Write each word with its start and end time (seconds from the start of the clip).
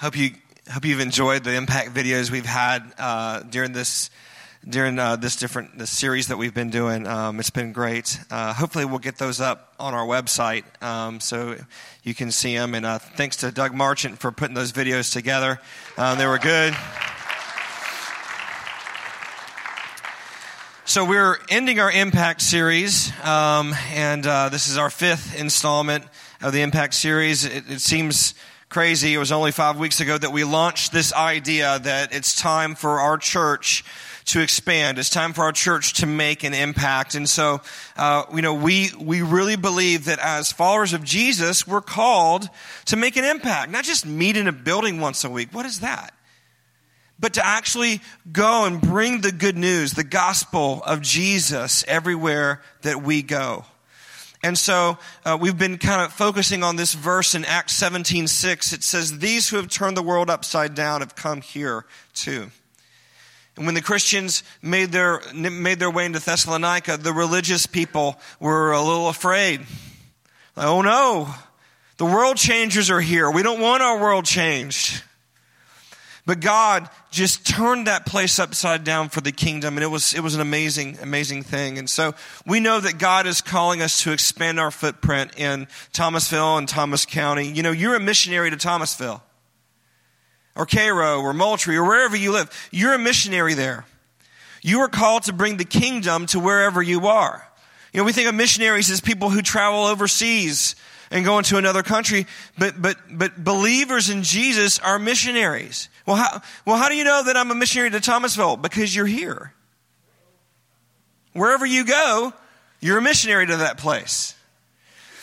Hope 0.00 0.16
you 0.16 0.30
hope 0.72 0.86
you've 0.86 1.00
enjoyed 1.00 1.44
the 1.44 1.54
impact 1.54 1.92
videos 1.92 2.30
we've 2.30 2.46
had 2.46 2.90
uh, 2.96 3.40
during 3.40 3.72
this 3.72 4.08
during 4.66 4.98
uh, 4.98 5.16
this 5.16 5.36
different 5.36 5.76
this 5.76 5.90
series 5.90 6.28
that 6.28 6.38
we've 6.38 6.54
been 6.54 6.70
doing. 6.70 7.06
Um, 7.06 7.38
it's 7.38 7.50
been 7.50 7.74
great. 7.74 8.18
Uh, 8.30 8.54
hopefully, 8.54 8.86
we'll 8.86 8.98
get 8.98 9.18
those 9.18 9.42
up 9.42 9.74
on 9.78 9.92
our 9.92 10.06
website 10.06 10.64
um, 10.82 11.20
so 11.20 11.54
you 12.02 12.14
can 12.14 12.30
see 12.30 12.56
them. 12.56 12.74
And 12.74 12.86
uh, 12.86 12.98
thanks 12.98 13.36
to 13.38 13.52
Doug 13.52 13.74
Marchant 13.74 14.18
for 14.18 14.32
putting 14.32 14.54
those 14.54 14.72
videos 14.72 15.12
together. 15.12 15.60
Uh, 15.98 16.14
they 16.14 16.26
were 16.26 16.38
good. 16.38 16.74
So 20.86 21.04
we're 21.04 21.36
ending 21.50 21.78
our 21.78 21.92
Impact 21.92 22.40
series, 22.40 23.12
um, 23.22 23.74
and 23.90 24.26
uh, 24.26 24.48
this 24.48 24.66
is 24.66 24.78
our 24.78 24.88
fifth 24.88 25.38
installment 25.38 26.04
of 26.40 26.54
the 26.54 26.62
Impact 26.62 26.94
series. 26.94 27.44
It, 27.44 27.70
it 27.70 27.80
seems 27.82 28.32
crazy. 28.70 29.12
It 29.12 29.18
was 29.18 29.32
only 29.32 29.50
five 29.50 29.78
weeks 29.80 30.00
ago 30.00 30.16
that 30.16 30.30
we 30.30 30.44
launched 30.44 30.92
this 30.92 31.12
idea 31.12 31.80
that 31.80 32.14
it's 32.14 32.40
time 32.40 32.76
for 32.76 33.00
our 33.00 33.18
church 33.18 33.84
to 34.26 34.40
expand. 34.40 34.96
It's 34.96 35.10
time 35.10 35.32
for 35.32 35.42
our 35.42 35.50
church 35.50 35.94
to 35.94 36.06
make 36.06 36.44
an 36.44 36.54
impact. 36.54 37.16
And 37.16 37.28
so, 37.28 37.62
uh, 37.96 38.22
you 38.32 38.42
know, 38.42 38.54
we, 38.54 38.90
we 38.96 39.22
really 39.22 39.56
believe 39.56 40.04
that 40.04 40.20
as 40.20 40.52
followers 40.52 40.92
of 40.92 41.02
Jesus, 41.02 41.66
we're 41.66 41.80
called 41.80 42.48
to 42.84 42.96
make 42.96 43.16
an 43.16 43.24
impact, 43.24 43.72
not 43.72 43.82
just 43.82 44.06
meet 44.06 44.36
in 44.36 44.46
a 44.46 44.52
building 44.52 45.00
once 45.00 45.24
a 45.24 45.30
week. 45.30 45.52
What 45.52 45.66
is 45.66 45.80
that? 45.80 46.14
But 47.18 47.34
to 47.34 47.44
actually 47.44 48.00
go 48.30 48.66
and 48.66 48.80
bring 48.80 49.20
the 49.20 49.32
good 49.32 49.56
news, 49.56 49.94
the 49.94 50.04
gospel 50.04 50.80
of 50.84 51.02
Jesus 51.02 51.84
everywhere 51.88 52.62
that 52.82 53.02
we 53.02 53.22
go. 53.22 53.64
And 54.42 54.56
so 54.56 54.96
uh, 55.24 55.36
we've 55.38 55.58
been 55.58 55.76
kind 55.76 56.02
of 56.02 56.12
focusing 56.12 56.62
on 56.62 56.76
this 56.76 56.94
verse 56.94 57.34
in 57.34 57.44
Acts 57.44 57.74
17 57.74 58.26
6. 58.26 58.72
It 58.72 58.82
says, 58.82 59.18
These 59.18 59.48
who 59.48 59.56
have 59.56 59.68
turned 59.68 59.96
the 59.96 60.02
world 60.02 60.30
upside 60.30 60.74
down 60.74 61.00
have 61.00 61.14
come 61.14 61.42
here 61.42 61.84
too. 62.14 62.50
And 63.56 63.66
when 63.66 63.74
the 63.74 63.82
Christians 63.82 64.42
made 64.62 64.92
their, 64.92 65.20
made 65.34 65.78
their 65.78 65.90
way 65.90 66.06
into 66.06 66.18
Thessalonica, 66.18 66.96
the 66.96 67.12
religious 67.12 67.66
people 67.66 68.18
were 68.38 68.72
a 68.72 68.82
little 68.82 69.08
afraid. 69.08 69.60
Like, 70.56 70.66
oh 70.66 70.80
no, 70.80 71.34
the 71.98 72.06
world 72.06 72.38
changers 72.38 72.88
are 72.90 73.00
here. 73.00 73.30
We 73.30 73.42
don't 73.42 73.60
want 73.60 73.82
our 73.82 74.00
world 74.00 74.24
changed. 74.24 75.02
But 76.26 76.40
God 76.40 76.88
just 77.10 77.46
turned 77.46 77.86
that 77.86 78.06
place 78.06 78.38
upside 78.38 78.84
down 78.84 79.08
for 79.08 79.20
the 79.20 79.32
kingdom, 79.32 79.76
and 79.76 79.84
it 79.84 79.88
was, 79.88 80.14
it 80.14 80.20
was 80.20 80.34
an 80.34 80.40
amazing, 80.40 80.98
amazing 81.02 81.42
thing. 81.42 81.78
And 81.78 81.88
so 81.88 82.14
we 82.46 82.60
know 82.60 82.78
that 82.78 82.98
God 82.98 83.26
is 83.26 83.40
calling 83.40 83.82
us 83.82 84.02
to 84.02 84.12
expand 84.12 84.60
our 84.60 84.70
footprint 84.70 85.38
in 85.38 85.66
Thomasville 85.92 86.58
and 86.58 86.68
Thomas 86.68 87.06
County. 87.06 87.48
You 87.50 87.62
know, 87.62 87.72
you're 87.72 87.94
a 87.94 88.00
missionary 88.00 88.50
to 88.50 88.56
Thomasville, 88.56 89.22
or 90.54 90.66
Cairo, 90.66 91.20
or 91.20 91.32
Moultrie, 91.32 91.76
or 91.76 91.84
wherever 91.84 92.16
you 92.16 92.32
live. 92.32 92.50
You're 92.70 92.94
a 92.94 92.98
missionary 92.98 93.54
there. 93.54 93.86
You 94.62 94.80
are 94.80 94.88
called 94.88 95.22
to 95.24 95.32
bring 95.32 95.56
the 95.56 95.64
kingdom 95.64 96.26
to 96.26 96.38
wherever 96.38 96.82
you 96.82 97.06
are. 97.06 97.46
You 97.92 97.98
know, 97.98 98.04
we 98.04 98.12
think 98.12 98.28
of 98.28 98.34
missionaries 98.34 98.90
as 98.90 99.00
people 99.00 99.30
who 99.30 99.42
travel 99.42 99.84
overseas 99.84 100.76
and 101.10 101.24
going 101.24 101.44
to 101.44 101.56
another 101.56 101.82
country, 101.82 102.26
but, 102.56 102.80
but, 102.80 102.96
but 103.10 103.42
believers 103.42 104.10
in 104.10 104.22
Jesus 104.22 104.78
are 104.78 104.98
missionaries. 104.98 105.88
Well 106.06 106.16
how, 106.16 106.42
well, 106.64 106.76
how 106.76 106.88
do 106.88 106.94
you 106.94 107.04
know 107.04 107.24
that 107.24 107.36
I'm 107.36 107.50
a 107.50 107.54
missionary 107.54 107.90
to 107.90 108.00
Thomasville? 108.00 108.56
Because 108.56 108.94
you're 108.94 109.06
here. 109.06 109.52
Wherever 111.32 111.66
you 111.66 111.84
go, 111.84 112.32
you're 112.80 112.98
a 112.98 113.02
missionary 113.02 113.46
to 113.46 113.56
that 113.58 113.78
place. 113.78 114.34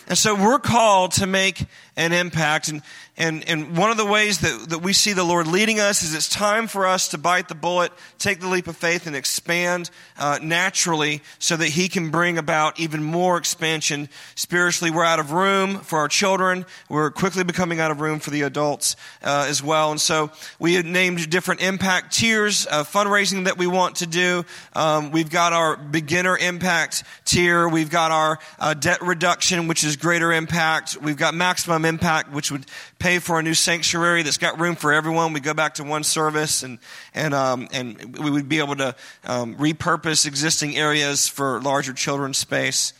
And 0.07 0.17
so 0.17 0.35
we're 0.35 0.59
called 0.59 1.13
to 1.13 1.27
make 1.27 1.65
an 1.97 2.13
impact. 2.13 2.69
And, 2.69 2.81
and, 3.17 3.43
and 3.49 3.75
one 3.75 3.89
of 3.89 3.97
the 3.97 4.05
ways 4.05 4.39
that, 4.41 4.69
that 4.69 4.79
we 4.79 4.93
see 4.93 5.13
the 5.13 5.23
Lord 5.23 5.47
leading 5.47 5.79
us 5.79 6.03
is 6.03 6.13
it's 6.13 6.29
time 6.29 6.67
for 6.67 6.85
us 6.85 7.09
to 7.09 7.17
bite 7.17 7.49
the 7.49 7.55
bullet, 7.55 7.91
take 8.19 8.39
the 8.39 8.47
leap 8.47 8.67
of 8.67 8.77
faith, 8.77 9.07
and 9.07 9.15
expand 9.15 9.89
uh, 10.17 10.37
naturally 10.41 11.23
so 11.39 11.57
that 11.57 11.69
He 11.69 11.89
can 11.89 12.11
bring 12.11 12.37
about 12.37 12.79
even 12.79 13.03
more 13.03 13.37
expansion 13.37 14.07
spiritually. 14.35 14.91
We're 14.91 15.03
out 15.03 15.19
of 15.19 15.31
room 15.31 15.79
for 15.79 15.97
our 15.97 16.07
children. 16.07 16.65
We're 16.87 17.09
quickly 17.09 17.43
becoming 17.43 17.79
out 17.79 17.89
of 17.89 17.99
room 17.99 18.19
for 18.19 18.29
the 18.29 18.43
adults 18.43 18.95
uh, 19.23 19.47
as 19.49 19.63
well. 19.63 19.89
And 19.89 19.99
so 19.99 20.31
we 20.59 20.81
named 20.83 21.29
different 21.31 21.61
impact 21.61 22.13
tiers 22.15 22.67
of 22.67 22.91
fundraising 22.91 23.45
that 23.45 23.57
we 23.57 23.65
want 23.65 23.97
to 23.97 24.05
do. 24.05 24.45
Um, 24.73 25.09
we've 25.09 25.31
got 25.31 25.53
our 25.53 25.75
beginner 25.75 26.37
impact 26.37 27.03
tier. 27.25 27.67
We've 27.67 27.89
got 27.89 28.11
our 28.11 28.37
uh, 28.59 28.75
debt 28.75 29.01
reduction, 29.01 29.67
which 29.67 29.83
is 29.83 29.95
greater 29.95 30.31
impact. 30.31 30.97
We've 31.01 31.17
got 31.17 31.33
maximum 31.33 31.86
impact, 31.87 32.31
which 32.31 32.51
would 32.51 32.65
pay 32.99 33.17
for 33.19 33.39
a 33.39 33.43
new 33.43 33.55
sanctuary 33.55 34.21
that's 34.21 34.37
got 34.37 34.59
room 34.59 34.75
for 34.75 34.93
everyone. 34.93 35.33
We 35.33 35.39
go 35.39 35.55
back 35.55 35.73
to 35.75 35.83
one 35.83 36.03
service 36.03 36.61
and, 36.61 36.77
and, 37.15 37.33
um, 37.33 37.67
and 37.71 38.17
we 38.19 38.29
would 38.29 38.47
be 38.47 38.59
able 38.59 38.75
to 38.75 38.95
um, 39.23 39.55
repurpose 39.55 40.27
existing 40.27 40.77
areas 40.77 41.27
for 41.27 41.59
larger 41.61 41.93
children's 41.93 42.37
space. 42.37 42.93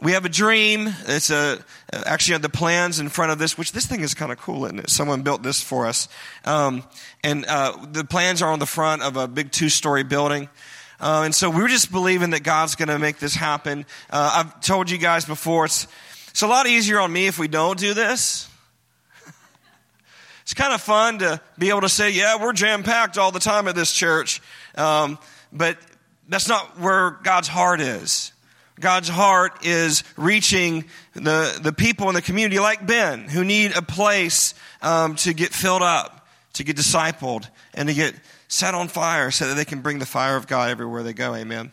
We 0.00 0.12
have 0.12 0.24
a 0.24 0.28
dream. 0.28 0.92
It's 1.06 1.30
a, 1.30 1.64
actually 1.92 2.38
the 2.38 2.48
plans 2.48 3.00
in 3.00 3.08
front 3.08 3.32
of 3.32 3.38
this, 3.38 3.56
which 3.56 3.72
this 3.72 3.86
thing 3.86 4.00
is 4.00 4.14
kind 4.14 4.32
of 4.32 4.38
cool, 4.38 4.64
isn't 4.64 4.78
it? 4.78 4.90
Someone 4.90 5.22
built 5.22 5.42
this 5.42 5.60
for 5.60 5.86
us. 5.86 6.08
Um, 6.44 6.84
and 7.22 7.44
uh, 7.46 7.76
the 7.92 8.04
plans 8.04 8.42
are 8.42 8.50
on 8.50 8.58
the 8.58 8.66
front 8.66 9.02
of 9.02 9.16
a 9.16 9.28
big 9.28 9.52
two 9.52 9.68
story 9.68 10.02
building. 10.02 10.48
Uh, 11.00 11.22
and 11.24 11.34
so 11.34 11.50
we're 11.50 11.68
just 11.68 11.92
believing 11.92 12.30
that 12.30 12.42
God's 12.42 12.74
going 12.74 12.88
to 12.88 12.98
make 12.98 13.18
this 13.18 13.34
happen. 13.34 13.86
Uh, 14.10 14.44
I've 14.44 14.60
told 14.60 14.90
you 14.90 14.98
guys 14.98 15.24
before, 15.24 15.66
it's, 15.66 15.86
it's 16.34 16.42
a 16.42 16.48
lot 16.48 16.66
easier 16.66 16.98
on 16.98 17.12
me 17.12 17.28
if 17.28 17.38
we 17.38 17.46
don't 17.46 17.78
do 17.78 17.94
this. 17.94 18.48
It's 20.42 20.52
kind 20.52 20.74
of 20.74 20.82
fun 20.82 21.20
to 21.20 21.40
be 21.58 21.70
able 21.70 21.82
to 21.82 21.88
say, 21.88 22.10
yeah, 22.10 22.42
we're 22.42 22.52
jam 22.52 22.82
packed 22.82 23.16
all 23.16 23.30
the 23.30 23.40
time 23.40 23.66
at 23.66 23.74
this 23.74 23.90
church. 23.90 24.42
Um, 24.74 25.18
but 25.50 25.78
that's 26.28 26.48
not 26.48 26.78
where 26.78 27.12
God's 27.22 27.48
heart 27.48 27.80
is. 27.80 28.32
God's 28.78 29.08
heart 29.08 29.64
is 29.64 30.04
reaching 30.18 30.84
the, 31.14 31.58
the 31.62 31.72
people 31.72 32.10
in 32.10 32.14
the 32.14 32.20
community 32.20 32.58
like 32.58 32.84
Ben 32.84 33.26
who 33.26 33.42
need 33.42 33.74
a 33.74 33.80
place 33.80 34.52
um, 34.82 35.14
to 35.16 35.32
get 35.32 35.54
filled 35.54 35.82
up, 35.82 36.28
to 36.54 36.64
get 36.64 36.76
discipled, 36.76 37.48
and 37.72 37.88
to 37.88 37.94
get 37.94 38.14
set 38.48 38.74
on 38.74 38.88
fire 38.88 39.30
so 39.30 39.48
that 39.48 39.54
they 39.54 39.64
can 39.64 39.80
bring 39.80 39.98
the 39.98 40.06
fire 40.06 40.36
of 40.36 40.46
God 40.46 40.68
everywhere 40.68 41.02
they 41.02 41.14
go. 41.14 41.34
Amen. 41.34 41.72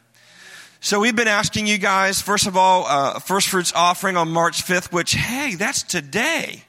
So 0.84 1.00
we've 1.00 1.16
been 1.16 1.28
asking 1.28 1.68
you 1.68 1.78
guys, 1.78 2.24
first 2.24 2.48
of 2.48 2.58
all, 2.58 2.88
uh, 2.88 3.20
first 3.20 3.50
fruits 3.50 3.72
offering 3.76 4.18
on 4.18 4.32
March 4.32 4.66
5th, 4.66 4.92
which, 4.92 5.12
hey, 5.14 5.54
that's 5.54 5.84
today. 5.84 6.64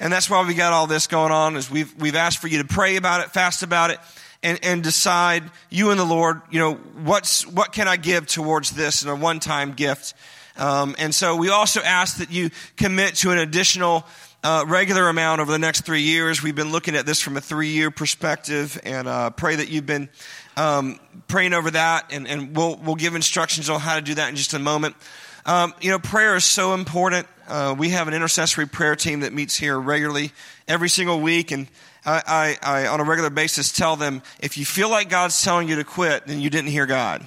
And 0.00 0.12
that's 0.12 0.28
why 0.28 0.44
we 0.44 0.54
got 0.54 0.72
all 0.72 0.88
this 0.88 1.06
going 1.06 1.30
on 1.30 1.54
is 1.54 1.70
we've, 1.70 1.94
we've 2.02 2.16
asked 2.16 2.38
for 2.38 2.48
you 2.48 2.58
to 2.58 2.66
pray 2.66 2.96
about 2.96 3.20
it, 3.20 3.30
fast 3.30 3.62
about 3.62 3.90
it, 3.90 4.00
and, 4.42 4.58
and 4.64 4.82
decide, 4.82 5.44
you 5.70 5.90
and 5.90 6.00
the 6.00 6.04
Lord, 6.04 6.42
you 6.50 6.58
know, 6.58 6.74
what's, 6.74 7.46
what 7.46 7.72
can 7.72 7.86
I 7.86 7.96
give 7.96 8.26
towards 8.26 8.72
this 8.72 9.04
in 9.04 9.08
a 9.08 9.14
one-time 9.14 9.74
gift? 9.74 10.14
Um, 10.56 10.96
and 10.98 11.14
so 11.14 11.36
we 11.36 11.50
also 11.50 11.80
ask 11.82 12.16
that 12.16 12.32
you 12.32 12.50
commit 12.76 13.14
to 13.18 13.30
an 13.30 13.38
additional 13.38 14.04
uh, 14.42 14.64
regular 14.66 15.08
amount 15.08 15.40
over 15.40 15.52
the 15.52 15.58
next 15.58 15.82
three 15.82 16.02
years. 16.02 16.42
We've 16.42 16.54
been 16.54 16.72
looking 16.72 16.96
at 16.96 17.06
this 17.06 17.20
from 17.20 17.36
a 17.36 17.40
three-year 17.40 17.92
perspective, 17.92 18.80
and 18.82 19.06
uh, 19.06 19.30
pray 19.30 19.54
that 19.54 19.68
you've 19.68 19.86
been 19.86 20.08
um, 20.56 20.98
praying 21.28 21.52
over 21.52 21.70
that, 21.70 22.12
and, 22.12 22.26
and 22.26 22.56
we'll 22.56 22.76
we'll 22.76 22.94
give 22.94 23.14
instructions 23.14 23.70
on 23.70 23.80
how 23.80 23.96
to 23.96 24.02
do 24.02 24.14
that 24.14 24.28
in 24.28 24.36
just 24.36 24.54
a 24.54 24.58
moment. 24.58 24.96
Um, 25.44 25.74
you 25.80 25.90
know, 25.90 25.98
prayer 25.98 26.36
is 26.36 26.44
so 26.44 26.74
important. 26.74 27.26
Uh, 27.48 27.74
we 27.76 27.90
have 27.90 28.08
an 28.08 28.14
intercessory 28.14 28.66
prayer 28.66 28.94
team 28.94 29.20
that 29.20 29.32
meets 29.32 29.56
here 29.56 29.78
regularly 29.78 30.32
every 30.68 30.88
single 30.88 31.20
week, 31.20 31.50
and 31.50 31.66
I, 32.04 32.56
I, 32.62 32.80
I, 32.80 32.86
on 32.86 33.00
a 33.00 33.04
regular 33.04 33.30
basis, 33.30 33.72
tell 33.72 33.96
them 33.96 34.22
if 34.40 34.56
you 34.56 34.64
feel 34.64 34.88
like 34.88 35.08
God's 35.08 35.42
telling 35.42 35.68
you 35.68 35.76
to 35.76 35.84
quit, 35.84 36.26
then 36.26 36.40
you 36.40 36.50
didn't 36.50 36.70
hear 36.70 36.86
God 36.86 37.26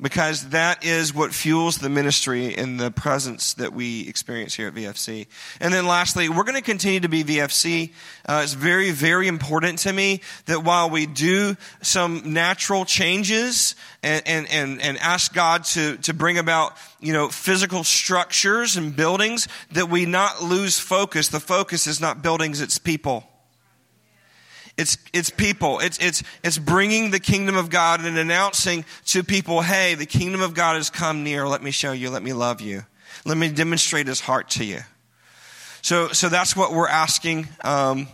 because 0.00 0.50
that 0.50 0.84
is 0.84 1.14
what 1.14 1.32
fuels 1.32 1.78
the 1.78 1.88
ministry 1.88 2.54
and 2.54 2.78
the 2.78 2.90
presence 2.90 3.54
that 3.54 3.72
we 3.72 4.06
experience 4.08 4.54
here 4.54 4.68
at 4.68 4.74
VFC. 4.74 5.26
And 5.60 5.72
then 5.72 5.86
lastly, 5.86 6.28
we're 6.28 6.44
going 6.44 6.56
to 6.56 6.62
continue 6.62 7.00
to 7.00 7.08
be 7.08 7.24
VFC. 7.24 7.92
Uh, 8.26 8.42
it's 8.44 8.52
very, 8.52 8.90
very 8.90 9.26
important 9.26 9.78
to 9.80 9.92
me 9.92 10.20
that 10.46 10.64
while 10.64 10.90
we 10.90 11.06
do 11.06 11.56
some 11.80 12.34
natural 12.34 12.84
changes 12.84 13.74
and, 14.02 14.22
and, 14.26 14.50
and, 14.50 14.82
and 14.82 14.98
ask 14.98 15.32
God 15.32 15.64
to, 15.64 15.96
to 15.98 16.12
bring 16.12 16.36
about, 16.36 16.76
you 17.00 17.14
know, 17.14 17.28
physical 17.28 17.82
structures 17.82 18.76
and 18.76 18.94
buildings, 18.94 19.48
that 19.72 19.88
we 19.88 20.04
not 20.04 20.42
lose 20.42 20.78
focus. 20.78 21.28
The 21.28 21.40
focus 21.40 21.86
is 21.86 22.00
not 22.00 22.22
buildings, 22.22 22.60
it's 22.60 22.78
people. 22.78 23.24
It's, 24.76 24.98
it's 25.12 25.30
people. 25.30 25.78
It's, 25.78 25.98
it's, 25.98 26.22
it's 26.44 26.58
bringing 26.58 27.10
the 27.10 27.20
kingdom 27.20 27.56
of 27.56 27.70
God 27.70 28.04
and 28.04 28.18
announcing 28.18 28.84
to 29.06 29.24
people, 29.24 29.62
hey, 29.62 29.94
the 29.94 30.06
kingdom 30.06 30.42
of 30.42 30.52
God 30.52 30.76
has 30.76 30.90
come 30.90 31.24
near. 31.24 31.48
Let 31.48 31.62
me 31.62 31.70
show 31.70 31.92
you. 31.92 32.10
Let 32.10 32.22
me 32.22 32.34
love 32.34 32.60
you. 32.60 32.84
Let 33.24 33.38
me 33.38 33.48
demonstrate 33.48 34.06
his 34.06 34.20
heart 34.20 34.50
to 34.50 34.64
you. 34.64 34.80
So, 35.80 36.08
so 36.08 36.28
that's 36.28 36.54
what 36.54 36.72
we're 36.72 36.88
asking 36.88 37.48
um, 37.62 38.08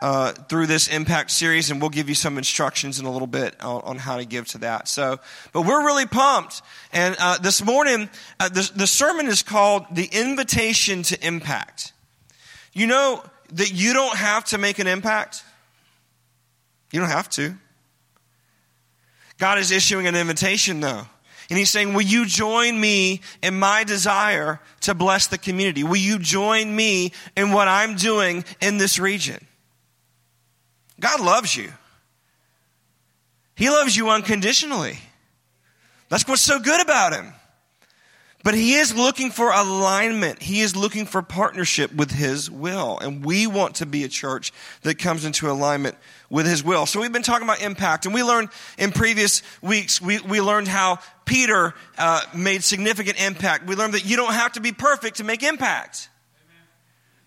uh, 0.00 0.32
through 0.32 0.66
this 0.66 0.88
impact 0.88 1.30
series, 1.30 1.70
and 1.70 1.80
we'll 1.80 1.90
give 1.90 2.08
you 2.08 2.14
some 2.14 2.38
instructions 2.38 3.00
in 3.00 3.06
a 3.06 3.10
little 3.10 3.26
bit 3.26 3.60
on, 3.62 3.82
on 3.82 3.96
how 3.98 4.16
to 4.16 4.24
give 4.24 4.46
to 4.48 4.58
that. 4.58 4.88
So, 4.88 5.18
but 5.52 5.62
we're 5.62 5.84
really 5.84 6.06
pumped. 6.06 6.60
And 6.92 7.16
uh, 7.18 7.38
this 7.38 7.64
morning, 7.64 8.10
uh, 8.38 8.48
the, 8.48 8.70
the 8.74 8.86
sermon 8.86 9.26
is 9.26 9.42
called 9.42 9.86
"The 9.90 10.08
Invitation 10.12 11.02
to 11.04 11.26
Impact." 11.26 11.92
You 12.72 12.86
know, 12.86 13.22
that 13.52 13.72
you 13.72 13.92
don't 13.92 14.16
have 14.16 14.44
to 14.46 14.58
make 14.58 14.78
an 14.78 14.86
impact? 14.86 15.42
You 16.90 17.00
don't 17.00 17.10
have 17.10 17.28
to. 17.30 17.54
God 19.38 19.58
is 19.58 19.70
issuing 19.70 20.06
an 20.06 20.16
invitation, 20.16 20.80
though. 20.80 21.06
And 21.50 21.58
he's 21.58 21.70
saying, 21.70 21.94
Will 21.94 22.02
you 22.02 22.26
join 22.26 22.78
me 22.78 23.20
in 23.42 23.58
my 23.58 23.84
desire 23.84 24.60
to 24.82 24.94
bless 24.94 25.26
the 25.28 25.38
community? 25.38 25.84
Will 25.84 25.96
you 25.96 26.18
join 26.18 26.74
me 26.74 27.12
in 27.36 27.52
what 27.52 27.68
I'm 27.68 27.96
doing 27.96 28.44
in 28.60 28.78
this 28.78 28.98
region? 28.98 29.44
God 31.00 31.20
loves 31.20 31.56
you. 31.56 31.72
He 33.54 33.70
loves 33.70 33.96
you 33.96 34.10
unconditionally. 34.10 34.98
That's 36.08 36.26
what's 36.26 36.42
so 36.42 36.58
good 36.58 36.80
about 36.80 37.12
him. 37.12 37.32
But 38.44 38.54
he 38.54 38.74
is 38.74 38.94
looking 38.94 39.30
for 39.30 39.50
alignment. 39.50 40.40
He 40.40 40.60
is 40.60 40.76
looking 40.76 41.06
for 41.06 41.22
partnership 41.22 41.92
with 41.92 42.12
his 42.12 42.48
will. 42.48 42.98
And 42.98 43.24
we 43.24 43.48
want 43.48 43.76
to 43.76 43.86
be 43.86 44.04
a 44.04 44.08
church 44.08 44.52
that 44.82 44.98
comes 44.98 45.24
into 45.24 45.50
alignment 45.50 45.96
with 46.30 46.46
his 46.46 46.62
will. 46.62 46.86
So 46.86 47.00
we've 47.00 47.12
been 47.12 47.22
talking 47.22 47.46
about 47.46 47.60
impact. 47.60 48.06
And 48.06 48.14
we 48.14 48.22
learned 48.22 48.50
in 48.78 48.92
previous 48.92 49.42
weeks, 49.60 50.00
we, 50.00 50.20
we 50.20 50.40
learned 50.40 50.68
how 50.68 51.00
Peter 51.24 51.74
uh, 51.98 52.20
made 52.32 52.62
significant 52.62 53.20
impact. 53.20 53.66
We 53.66 53.74
learned 53.74 53.94
that 53.94 54.06
you 54.06 54.16
don't 54.16 54.32
have 54.32 54.52
to 54.52 54.60
be 54.60 54.70
perfect 54.70 55.16
to 55.16 55.24
make 55.24 55.42
impact. 55.42 56.08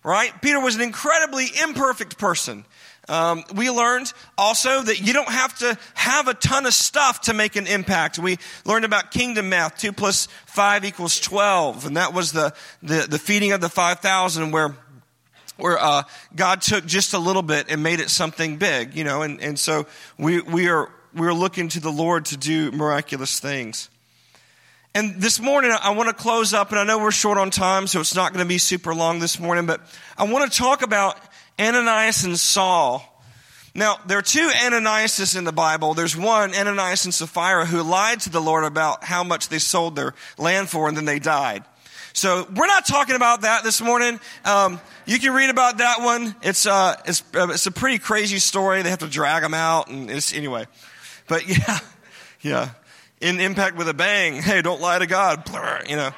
Right? 0.03 0.31
Peter 0.41 0.61
was 0.61 0.75
an 0.75 0.81
incredibly 0.81 1.47
imperfect 1.61 2.17
person. 2.17 2.65
Um, 3.11 3.43
we 3.53 3.69
learned 3.69 4.13
also 4.37 4.81
that 4.83 5.01
you 5.01 5.11
don't 5.11 5.29
have 5.29 5.57
to 5.59 5.77
have 5.95 6.29
a 6.29 6.33
ton 6.33 6.65
of 6.65 6.73
stuff 6.73 7.21
to 7.21 7.33
make 7.33 7.57
an 7.57 7.67
impact. 7.67 8.17
We 8.17 8.37
learned 8.63 8.85
about 8.85 9.11
kingdom 9.11 9.49
math, 9.49 9.77
2 9.79 9.91
plus 9.91 10.29
5 10.45 10.85
equals 10.85 11.19
12, 11.19 11.87
and 11.87 11.97
that 11.97 12.13
was 12.13 12.31
the, 12.31 12.53
the, 12.81 13.07
the 13.09 13.19
feeding 13.19 13.51
of 13.51 13.59
the 13.59 13.67
5,000 13.67 14.51
where 14.51 14.77
where 15.57 15.77
uh, 15.77 16.03
God 16.35 16.61
took 16.61 16.85
just 16.87 17.13
a 17.13 17.19
little 17.19 17.43
bit 17.43 17.67
and 17.69 17.83
made 17.83 17.99
it 17.99 18.09
something 18.09 18.57
big, 18.57 18.95
you 18.95 19.03
know, 19.03 19.21
and, 19.21 19.39
and 19.41 19.59
so 19.59 19.85
we, 20.17 20.41
we, 20.41 20.69
are, 20.69 20.89
we 21.13 21.27
are 21.27 21.33
looking 21.33 21.67
to 21.67 21.79
the 21.79 21.91
Lord 21.91 22.25
to 22.27 22.37
do 22.37 22.71
miraculous 22.71 23.39
things. 23.39 23.89
And 24.95 25.21
this 25.21 25.39
morning, 25.39 25.71
I 25.79 25.91
want 25.91 26.09
to 26.09 26.15
close 26.15 26.53
up, 26.53 26.71
and 26.71 26.79
I 26.79 26.83
know 26.83 26.97
we're 26.97 27.11
short 27.11 27.37
on 27.37 27.51
time, 27.51 27.85
so 27.85 27.99
it's 27.99 28.15
not 28.15 28.33
going 28.33 28.43
to 28.43 28.49
be 28.49 28.57
super 28.57 28.95
long 28.95 29.19
this 29.19 29.39
morning, 29.39 29.67
but 29.67 29.81
I 30.17 30.23
want 30.23 30.51
to 30.51 30.57
talk 30.57 30.81
about 30.81 31.17
Ananias 31.59 32.23
and 32.23 32.39
Saul. 32.39 33.07
Now, 33.73 33.97
there 34.05 34.17
are 34.17 34.23
two 34.23 34.51
Ananias 34.65 35.35
in 35.35 35.45
the 35.45 35.53
Bible. 35.53 35.93
There's 35.93 36.15
one, 36.15 36.53
Ananias 36.53 37.05
and 37.05 37.13
Sapphira, 37.13 37.65
who 37.65 37.81
lied 37.83 38.19
to 38.21 38.29
the 38.29 38.41
Lord 38.41 38.65
about 38.65 39.03
how 39.03 39.23
much 39.23 39.47
they 39.47 39.59
sold 39.59 39.95
their 39.95 40.13
land 40.37 40.69
for 40.69 40.89
and 40.89 40.97
then 40.97 41.05
they 41.05 41.19
died. 41.19 41.63
So 42.13 42.45
we're 42.53 42.67
not 42.67 42.85
talking 42.85 43.15
about 43.15 43.41
that 43.41 43.63
this 43.63 43.81
morning. 43.81 44.19
Um, 44.43 44.81
you 45.05 45.17
can 45.19 45.33
read 45.33 45.49
about 45.49 45.77
that 45.77 46.01
one. 46.01 46.35
It's, 46.43 46.65
uh, 46.65 46.97
it's, 47.05 47.23
uh, 47.33 47.47
it's 47.51 47.65
a 47.65 47.71
pretty 47.71 47.99
crazy 47.99 48.39
story. 48.39 48.81
They 48.81 48.89
have 48.89 48.99
to 48.99 49.07
drag 49.07 49.41
them 49.41 49.53
out 49.53 49.87
and 49.87 50.11
it's, 50.11 50.33
anyway. 50.33 50.67
But 51.29 51.47
yeah, 51.47 51.79
yeah. 52.41 52.69
In 53.21 53.39
Impact 53.39 53.77
with 53.77 53.87
a 53.87 53.93
Bang, 53.93 54.41
hey, 54.41 54.61
don't 54.61 54.81
lie 54.81 54.99
to 54.99 55.07
God, 55.07 55.47
you 55.87 55.95
know. 55.95 56.11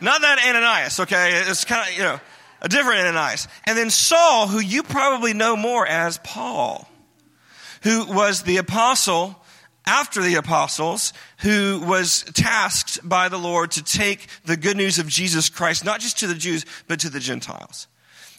Not 0.00 0.22
that 0.22 0.38
Ananias, 0.38 1.00
okay? 1.00 1.42
It's 1.46 1.64
kind 1.64 1.88
of, 1.88 1.94
you 1.94 2.04
know 2.04 2.20
a 2.62 2.68
different 2.68 3.00
Ananias. 3.00 3.48
And 3.64 3.76
then 3.76 3.90
Saul, 3.90 4.46
who 4.48 4.60
you 4.60 4.82
probably 4.82 5.34
know 5.34 5.56
more 5.56 5.86
as 5.86 6.18
Paul, 6.18 6.88
who 7.82 8.06
was 8.06 8.42
the 8.42 8.56
apostle 8.56 9.36
after 9.84 10.22
the 10.22 10.36
apostles, 10.36 11.12
who 11.38 11.82
was 11.84 12.22
tasked 12.34 13.06
by 13.06 13.28
the 13.28 13.36
Lord 13.36 13.72
to 13.72 13.82
take 13.82 14.28
the 14.44 14.56
good 14.56 14.76
news 14.76 15.00
of 15.00 15.08
Jesus 15.08 15.48
Christ, 15.48 15.84
not 15.84 16.00
just 16.00 16.20
to 16.20 16.28
the 16.28 16.36
Jews, 16.36 16.64
but 16.86 17.00
to 17.00 17.10
the 17.10 17.18
Gentiles. 17.20 17.88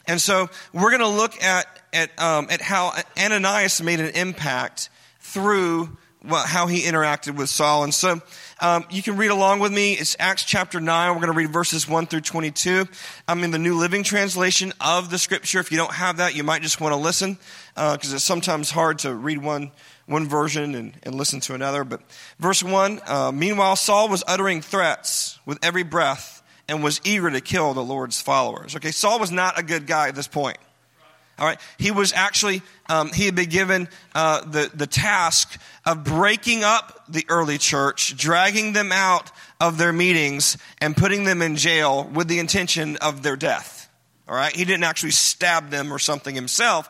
And 0.06 0.20
so 0.20 0.48
we're 0.72 0.90
going 0.90 1.00
to 1.00 1.08
look 1.08 1.42
at, 1.42 1.66
at, 1.92 2.18
um, 2.20 2.48
at 2.50 2.62
how 2.62 2.92
Ananias 3.18 3.82
made 3.82 4.00
an 4.00 4.14
impact 4.14 4.88
through 5.20 5.96
well, 6.26 6.46
how 6.46 6.66
he 6.66 6.82
interacted 6.82 7.36
with 7.36 7.48
Saul. 7.48 7.84
And 7.84 7.92
so 7.92 8.20
um, 8.60 8.84
you 8.90 9.02
can 9.02 9.16
read 9.16 9.30
along 9.30 9.60
with 9.60 9.72
me. 9.72 9.92
It's 9.92 10.16
Acts 10.18 10.44
chapter 10.44 10.80
9. 10.80 11.10
We're 11.10 11.20
going 11.20 11.32
to 11.32 11.36
read 11.36 11.52
verses 11.52 11.88
1 11.88 12.06
through 12.06 12.22
22. 12.22 12.86
I'm 13.28 13.44
in 13.44 13.50
the 13.50 13.58
New 13.58 13.78
Living 13.78 14.02
Translation 14.02 14.72
of 14.80 15.10
the 15.10 15.18
scripture. 15.18 15.60
If 15.60 15.70
you 15.70 15.76
don't 15.76 15.92
have 15.92 16.18
that, 16.18 16.34
you 16.34 16.42
might 16.42 16.62
just 16.62 16.80
want 16.80 16.94
to 16.94 17.00
listen 17.00 17.38
because 17.74 18.12
uh, 18.12 18.16
it's 18.16 18.24
sometimes 18.24 18.70
hard 18.70 19.00
to 19.00 19.14
read 19.14 19.38
one, 19.38 19.70
one 20.06 20.26
version 20.28 20.74
and, 20.74 20.94
and 21.02 21.14
listen 21.14 21.40
to 21.40 21.54
another. 21.54 21.84
But 21.84 22.00
verse 22.38 22.62
1 22.62 23.00
uh, 23.06 23.32
Meanwhile, 23.32 23.76
Saul 23.76 24.08
was 24.08 24.24
uttering 24.26 24.62
threats 24.62 25.38
with 25.44 25.58
every 25.62 25.82
breath 25.82 26.42
and 26.68 26.82
was 26.82 27.00
eager 27.04 27.30
to 27.30 27.40
kill 27.42 27.74
the 27.74 27.84
Lord's 27.84 28.22
followers. 28.22 28.74
Okay, 28.76 28.92
Saul 28.92 29.20
was 29.20 29.30
not 29.30 29.58
a 29.58 29.62
good 29.62 29.86
guy 29.86 30.08
at 30.08 30.14
this 30.14 30.28
point. 30.28 30.56
All 31.38 31.46
right, 31.46 31.58
he 31.78 31.90
was 31.90 32.12
actually 32.12 32.62
um, 32.88 33.10
he 33.12 33.26
had 33.26 33.34
been 33.34 33.48
given 33.48 33.88
uh, 34.14 34.42
the 34.42 34.70
the 34.72 34.86
task 34.86 35.60
of 35.84 36.04
breaking 36.04 36.62
up 36.62 37.04
the 37.08 37.24
early 37.28 37.58
church, 37.58 38.16
dragging 38.16 38.72
them 38.72 38.92
out 38.92 39.32
of 39.60 39.76
their 39.76 39.92
meetings, 39.92 40.56
and 40.80 40.96
putting 40.96 41.24
them 41.24 41.42
in 41.42 41.56
jail 41.56 42.04
with 42.04 42.28
the 42.28 42.38
intention 42.38 42.96
of 42.98 43.22
their 43.22 43.36
death. 43.36 43.88
All 44.28 44.34
right, 44.34 44.54
he 44.54 44.64
didn't 44.64 44.84
actually 44.84 45.10
stab 45.10 45.70
them 45.70 45.92
or 45.92 45.98
something 45.98 46.34
himself, 46.34 46.88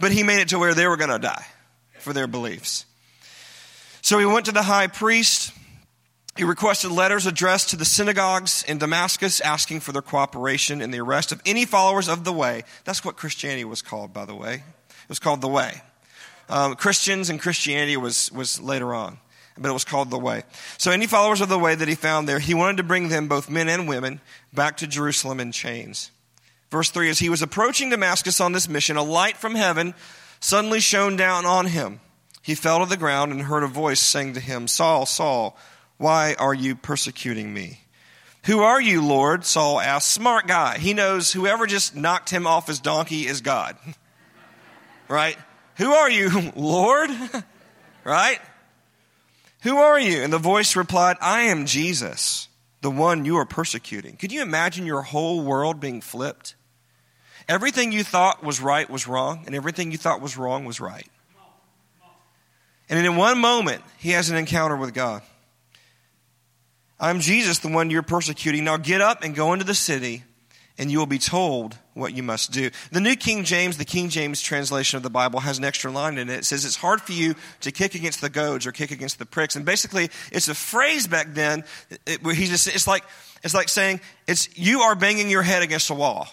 but 0.00 0.12
he 0.12 0.22
made 0.22 0.40
it 0.40 0.48
to 0.48 0.58
where 0.58 0.74
they 0.74 0.86
were 0.86 0.96
going 0.96 1.10
to 1.10 1.18
die 1.18 1.46
for 2.00 2.12
their 2.12 2.26
beliefs. 2.26 2.84
So 4.02 4.18
he 4.18 4.26
went 4.26 4.46
to 4.46 4.52
the 4.52 4.62
high 4.62 4.88
priest 4.88 5.52
he 6.36 6.44
requested 6.44 6.90
letters 6.90 7.26
addressed 7.26 7.70
to 7.70 7.76
the 7.76 7.84
synagogues 7.84 8.62
in 8.64 8.78
Damascus 8.78 9.40
asking 9.40 9.80
for 9.80 9.92
their 9.92 10.02
cooperation 10.02 10.82
in 10.82 10.90
the 10.90 11.00
arrest 11.00 11.32
of 11.32 11.40
any 11.46 11.64
followers 11.64 12.08
of 12.08 12.24
the 12.24 12.32
way. 12.32 12.64
That's 12.84 13.04
what 13.04 13.16
Christianity 13.16 13.64
was 13.64 13.82
called, 13.82 14.12
by 14.12 14.24
the 14.24 14.34
way. 14.34 14.54
It 14.54 15.08
was 15.08 15.18
called 15.18 15.40
the 15.40 15.48
way. 15.48 15.82
Um, 16.48 16.76
Christians 16.76 17.30
and 17.30 17.40
Christianity 17.40 17.96
was, 17.96 18.30
was 18.32 18.60
later 18.60 18.94
on, 18.94 19.18
but 19.58 19.68
it 19.68 19.72
was 19.72 19.84
called 19.84 20.10
the 20.10 20.18
way. 20.18 20.44
So, 20.78 20.90
any 20.90 21.06
followers 21.06 21.40
of 21.40 21.48
the 21.48 21.58
way 21.58 21.74
that 21.74 21.88
he 21.88 21.94
found 21.94 22.28
there, 22.28 22.38
he 22.38 22.54
wanted 22.54 22.76
to 22.76 22.82
bring 22.82 23.08
them, 23.08 23.26
both 23.26 23.50
men 23.50 23.68
and 23.68 23.88
women, 23.88 24.20
back 24.52 24.76
to 24.78 24.86
Jerusalem 24.86 25.40
in 25.40 25.52
chains. 25.52 26.10
Verse 26.70 26.90
3 26.90 27.10
As 27.10 27.18
he 27.18 27.28
was 27.28 27.42
approaching 27.42 27.90
Damascus 27.90 28.40
on 28.40 28.52
this 28.52 28.68
mission, 28.68 28.96
a 28.96 29.02
light 29.02 29.36
from 29.36 29.54
heaven 29.54 29.94
suddenly 30.40 30.80
shone 30.80 31.16
down 31.16 31.46
on 31.46 31.66
him. 31.66 32.00
He 32.42 32.54
fell 32.54 32.80
to 32.80 32.86
the 32.86 32.96
ground 32.96 33.32
and 33.32 33.42
heard 33.42 33.64
a 33.64 33.68
voice 33.68 34.00
saying 34.00 34.34
to 34.34 34.40
him, 34.40 34.68
Saul, 34.68 35.04
Saul, 35.04 35.58
why 35.98 36.34
are 36.38 36.54
you 36.54 36.76
persecuting 36.76 37.52
me? 37.52 37.80
Who 38.44 38.60
are 38.60 38.80
you, 38.80 39.04
Lord? 39.04 39.44
Saul 39.44 39.80
asked. 39.80 40.10
Smart 40.10 40.46
guy. 40.46 40.78
He 40.78 40.94
knows 40.94 41.32
whoever 41.32 41.66
just 41.66 41.96
knocked 41.96 42.30
him 42.30 42.46
off 42.46 42.68
his 42.68 42.78
donkey 42.78 43.26
is 43.26 43.40
God. 43.40 43.76
right? 45.08 45.36
Who 45.76 45.92
are 45.92 46.10
you, 46.10 46.52
Lord? 46.56 47.10
right? 48.04 48.40
Who 49.62 49.78
are 49.78 49.98
you? 49.98 50.22
And 50.22 50.32
the 50.32 50.38
voice 50.38 50.76
replied, 50.76 51.16
I 51.20 51.42
am 51.42 51.66
Jesus, 51.66 52.48
the 52.82 52.90
one 52.90 53.24
you 53.24 53.36
are 53.38 53.46
persecuting. 53.46 54.16
Could 54.16 54.30
you 54.30 54.42
imagine 54.42 54.86
your 54.86 55.02
whole 55.02 55.42
world 55.42 55.80
being 55.80 56.00
flipped? 56.00 56.54
Everything 57.48 57.90
you 57.90 58.04
thought 58.04 58.44
was 58.44 58.60
right 58.60 58.88
was 58.88 59.08
wrong, 59.08 59.44
and 59.46 59.54
everything 59.54 59.92
you 59.92 59.98
thought 59.98 60.20
was 60.20 60.36
wrong 60.36 60.64
was 60.64 60.80
right. 60.80 61.08
And 62.88 63.04
in 63.04 63.16
one 63.16 63.38
moment, 63.40 63.82
he 63.98 64.10
has 64.10 64.30
an 64.30 64.36
encounter 64.36 64.76
with 64.76 64.94
God. 64.94 65.22
I'm 66.98 67.20
Jesus, 67.20 67.58
the 67.58 67.68
one 67.68 67.90
you're 67.90 68.02
persecuting. 68.02 68.64
Now 68.64 68.78
get 68.78 69.00
up 69.00 69.22
and 69.22 69.34
go 69.34 69.52
into 69.52 69.64
the 69.64 69.74
city, 69.74 70.24
and 70.78 70.90
you 70.90 70.98
will 70.98 71.06
be 71.06 71.18
told 71.18 71.76
what 71.94 72.14
you 72.14 72.22
must 72.22 72.52
do. 72.52 72.70
The 72.90 73.00
New 73.00 73.16
King 73.16 73.44
James, 73.44 73.76
the 73.76 73.84
King 73.84 74.08
James 74.08 74.40
translation 74.40 74.96
of 74.96 75.02
the 75.02 75.10
Bible, 75.10 75.40
has 75.40 75.58
an 75.58 75.64
extra 75.64 75.90
line 75.90 76.18
in 76.18 76.28
it. 76.30 76.38
It 76.38 76.44
says 76.44 76.64
it's 76.64 76.76
hard 76.76 77.00
for 77.00 77.12
you 77.12 77.34
to 77.60 77.72
kick 77.72 77.94
against 77.94 78.20
the 78.20 78.30
goads 78.30 78.66
or 78.66 78.72
kick 78.72 78.90
against 78.90 79.18
the 79.18 79.26
pricks. 79.26 79.56
And 79.56 79.64
basically, 79.64 80.10
it's 80.32 80.48
a 80.48 80.54
phrase 80.54 81.06
back 81.06 81.28
then 81.34 81.64
where 82.22 82.34
he 82.34 82.46
just, 82.46 82.66
it's 82.66 82.86
like, 82.86 83.04
it's 83.42 83.54
like 83.54 83.68
saying, 83.68 84.00
it's, 84.26 84.48
you 84.58 84.80
are 84.80 84.94
banging 84.94 85.30
your 85.30 85.42
head 85.42 85.62
against 85.62 85.90
a 85.90 85.94
wall. 85.94 86.28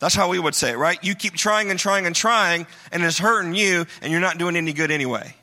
That's 0.00 0.14
how 0.14 0.28
we 0.28 0.38
would 0.38 0.54
say 0.54 0.70
it, 0.72 0.78
right? 0.78 1.02
You 1.02 1.16
keep 1.16 1.34
trying 1.34 1.70
and 1.70 1.78
trying 1.78 2.06
and 2.06 2.14
trying, 2.14 2.68
and 2.92 3.02
it's 3.02 3.18
hurting 3.18 3.54
you, 3.54 3.84
and 4.00 4.12
you're 4.12 4.20
not 4.20 4.38
doing 4.38 4.54
any 4.54 4.72
good 4.72 4.92
anyway. 4.92 5.34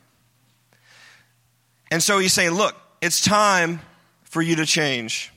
And 1.91 2.01
so 2.01 2.20
he's 2.20 2.32
saying, 2.32 2.51
look, 2.51 2.74
it's 3.06 3.22
time 3.22 3.82
for 4.24 4.42
you 4.42 4.56
to 4.56 4.66
change. 4.66 5.32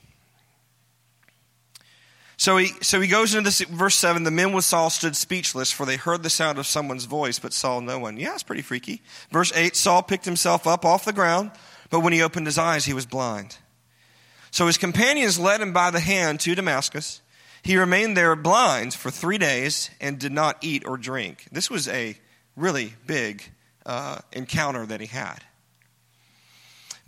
So 2.35 2.57
he, 2.57 2.71
so 2.81 2.99
he 2.99 3.07
goes 3.07 3.35
into 3.35 3.43
this, 3.43 3.61
verse 3.61 3.93
7 3.95 4.23
the 4.23 4.31
men 4.31 4.53
with 4.53 4.65
Saul 4.65 4.89
stood 4.89 5.15
speechless, 5.15 5.71
for 5.71 5.85
they 5.85 5.95
heard 5.95 6.23
the 6.23 6.31
sound 6.31 6.57
of 6.57 6.65
someone's 6.65 7.05
voice, 7.05 7.37
but 7.37 7.53
saw 7.53 7.79
no 7.79 7.99
one. 7.99 8.17
Yeah, 8.17 8.33
it's 8.33 8.41
pretty 8.41 8.63
freaky. 8.63 9.03
Verse 9.29 9.51
8 9.55 9.75
Saul 9.75 10.01
picked 10.01 10.25
himself 10.25 10.65
up 10.65 10.83
off 10.83 11.05
the 11.05 11.13
ground, 11.13 11.51
but 11.91 11.99
when 11.99 12.11
he 12.11 12.23
opened 12.23 12.47
his 12.47 12.57
eyes, 12.57 12.85
he 12.85 12.93
was 12.93 13.05
blind. 13.05 13.57
So 14.49 14.65
his 14.65 14.79
companions 14.79 15.37
led 15.37 15.61
him 15.61 15.71
by 15.71 15.91
the 15.91 15.99
hand 15.99 16.39
to 16.39 16.55
Damascus. 16.55 17.21
He 17.61 17.77
remained 17.77 18.17
there 18.17 18.35
blind 18.35 18.95
for 18.95 19.11
three 19.11 19.37
days 19.37 19.91
and 20.01 20.17
did 20.17 20.31
not 20.31 20.57
eat 20.61 20.87
or 20.87 20.97
drink. 20.97 21.45
This 21.51 21.69
was 21.69 21.87
a 21.87 22.17
really 22.55 22.95
big 23.05 23.43
uh, 23.85 24.19
encounter 24.31 24.87
that 24.87 25.01
he 25.01 25.07
had. 25.07 25.43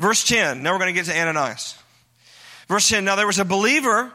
Verse 0.02 0.24
10, 0.24 0.64
now 0.64 0.72
we're 0.72 0.80
going 0.80 0.96
to 0.96 1.00
get 1.00 1.06
to 1.06 1.16
Ananias. 1.16 1.78
Verse 2.68 2.90
10, 2.90 3.06
now 3.06 3.16
there 3.16 3.28
was 3.28 3.38
a 3.38 3.46
believer 3.46 4.12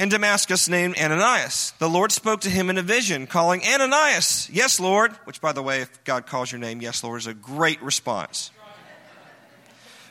in 0.00 0.08
Damascus 0.08 0.68
named 0.68 0.98
Ananias. 0.98 1.74
The 1.78 1.88
Lord 1.88 2.10
spoke 2.10 2.40
to 2.40 2.50
him 2.50 2.70
in 2.70 2.76
a 2.76 2.82
vision, 2.82 3.28
calling, 3.28 3.62
Ananias, 3.62 4.50
yes, 4.50 4.80
Lord. 4.80 5.12
Which, 5.26 5.40
by 5.40 5.52
the 5.52 5.62
way, 5.62 5.82
if 5.82 6.02
God 6.02 6.26
calls 6.26 6.50
your 6.50 6.58
name, 6.58 6.80
yes, 6.80 7.04
Lord, 7.04 7.20
is 7.20 7.28
a 7.28 7.34
great 7.34 7.80
response. 7.80 8.50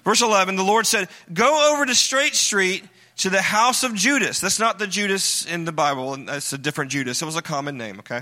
Verse 0.06 0.22
11, 0.22 0.56
the 0.56 0.64
Lord 0.64 0.88
said, 0.88 1.10
Go 1.34 1.74
over 1.74 1.86
to 1.86 1.94
Straight 1.94 2.34
Street 2.34 2.86
to 3.18 3.30
the 3.30 3.42
house 3.42 3.84
of 3.84 3.94
Judas. 3.96 4.40
That's 4.40 4.60
not 4.60 4.80
the 4.80 4.88
Judas 4.88 5.46
in 5.46 5.66
the 5.66 5.74
Bible, 5.74 6.16
that's 6.16 6.54
a 6.54 6.58
different 6.58 6.90
Judas. 6.90 7.22
It 7.22 7.26
was 7.26 7.36
a 7.36 7.42
common 7.42 7.78
name, 7.78 8.00
okay? 8.00 8.22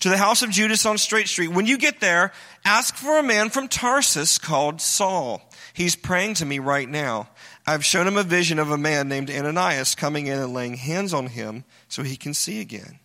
To 0.00 0.08
the 0.08 0.18
house 0.18 0.42
of 0.42 0.50
Judas 0.50 0.84
on 0.86 0.98
Straight 0.98 1.28
Street. 1.28 1.52
When 1.52 1.66
you 1.66 1.78
get 1.78 2.00
there, 2.00 2.32
ask 2.64 2.96
for 2.96 3.16
a 3.16 3.22
man 3.22 3.48
from 3.48 3.68
Tarsus 3.68 4.38
called 4.38 4.80
Saul. 4.80 5.40
He's 5.76 5.94
praying 5.94 6.32
to 6.36 6.46
me 6.46 6.58
right 6.58 6.88
now. 6.88 7.28
I've 7.66 7.84
shown 7.84 8.08
him 8.08 8.16
a 8.16 8.22
vision 8.22 8.58
of 8.58 8.70
a 8.70 8.78
man 8.78 9.10
named 9.10 9.30
Ananias 9.30 9.94
coming 9.94 10.26
in 10.26 10.38
and 10.38 10.54
laying 10.54 10.72
hands 10.72 11.12
on 11.12 11.26
him 11.26 11.64
so 11.86 12.02
he 12.02 12.16
can 12.16 12.32
see 12.32 12.62
again. 12.62 12.98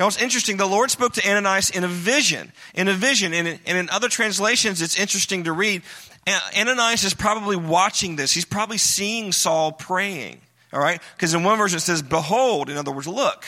Now 0.00 0.08
it's 0.08 0.20
interesting. 0.20 0.56
The 0.56 0.66
Lord 0.66 0.90
spoke 0.90 1.12
to 1.12 1.30
Ananias 1.30 1.70
in 1.70 1.84
a 1.84 1.88
vision. 1.88 2.52
In 2.74 2.88
a 2.88 2.92
vision. 2.92 3.32
And 3.32 3.46
in, 3.46 3.60
and 3.66 3.78
in 3.78 3.88
other 3.90 4.08
translations, 4.08 4.82
it's 4.82 4.98
interesting 4.98 5.44
to 5.44 5.52
read. 5.52 5.82
Ananias 6.58 7.04
is 7.04 7.14
probably 7.14 7.54
watching 7.54 8.16
this. 8.16 8.32
He's 8.32 8.44
probably 8.44 8.78
seeing 8.78 9.30
Saul 9.30 9.70
praying. 9.70 10.40
All 10.72 10.80
right? 10.80 11.00
Because 11.14 11.34
in 11.34 11.44
one 11.44 11.56
version 11.56 11.76
it 11.76 11.82
says, 11.82 12.02
Behold. 12.02 12.68
In 12.68 12.76
other 12.78 12.90
words, 12.90 13.06
look. 13.06 13.44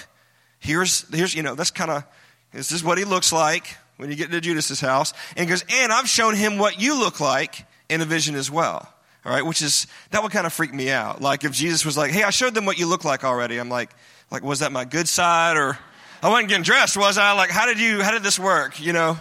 Here's, 0.60 1.12
here's 1.12 1.34
you 1.34 1.42
know, 1.42 1.56
that's 1.56 1.72
kind 1.72 1.90
of, 1.90 2.04
this 2.52 2.70
is 2.70 2.84
what 2.84 2.98
he 2.98 3.04
looks 3.04 3.32
like 3.32 3.76
when 3.96 4.10
you 4.10 4.16
get 4.16 4.30
to 4.30 4.40
Judas's 4.40 4.80
house. 4.80 5.12
And 5.34 5.40
he 5.40 5.50
goes, 5.50 5.64
And 5.68 5.90
I've 5.90 6.08
shown 6.08 6.36
him 6.36 6.56
what 6.56 6.80
you 6.80 7.00
look 7.00 7.18
like 7.18 7.66
in 7.90 8.00
a 8.00 8.04
vision 8.04 8.34
as 8.34 8.50
well. 8.50 8.88
All 9.24 9.32
right, 9.32 9.44
which 9.44 9.60
is 9.60 9.86
that 10.10 10.22
would 10.22 10.32
kind 10.32 10.46
of 10.46 10.52
freak 10.52 10.72
me 10.72 10.90
out. 10.90 11.20
Like 11.20 11.44
if 11.44 11.52
Jesus 11.52 11.84
was 11.84 11.96
like, 11.96 12.10
"Hey, 12.10 12.22
I 12.22 12.30
showed 12.30 12.54
them 12.54 12.64
what 12.64 12.78
you 12.78 12.86
look 12.86 13.04
like 13.04 13.22
already." 13.22 13.58
I'm 13.58 13.68
like, 13.68 13.90
like 14.30 14.42
was 14.42 14.60
that 14.60 14.72
my 14.72 14.84
good 14.86 15.08
side 15.08 15.58
or 15.58 15.78
I 16.22 16.28
wasn't 16.28 16.48
getting 16.48 16.64
dressed, 16.64 16.96
was 16.96 17.18
I? 17.18 17.32
Like 17.32 17.50
how 17.50 17.66
did 17.66 17.78
you 17.78 18.02
how 18.02 18.12
did 18.12 18.22
this 18.22 18.38
work, 18.38 18.80
you 18.80 18.92
know? 18.94 19.18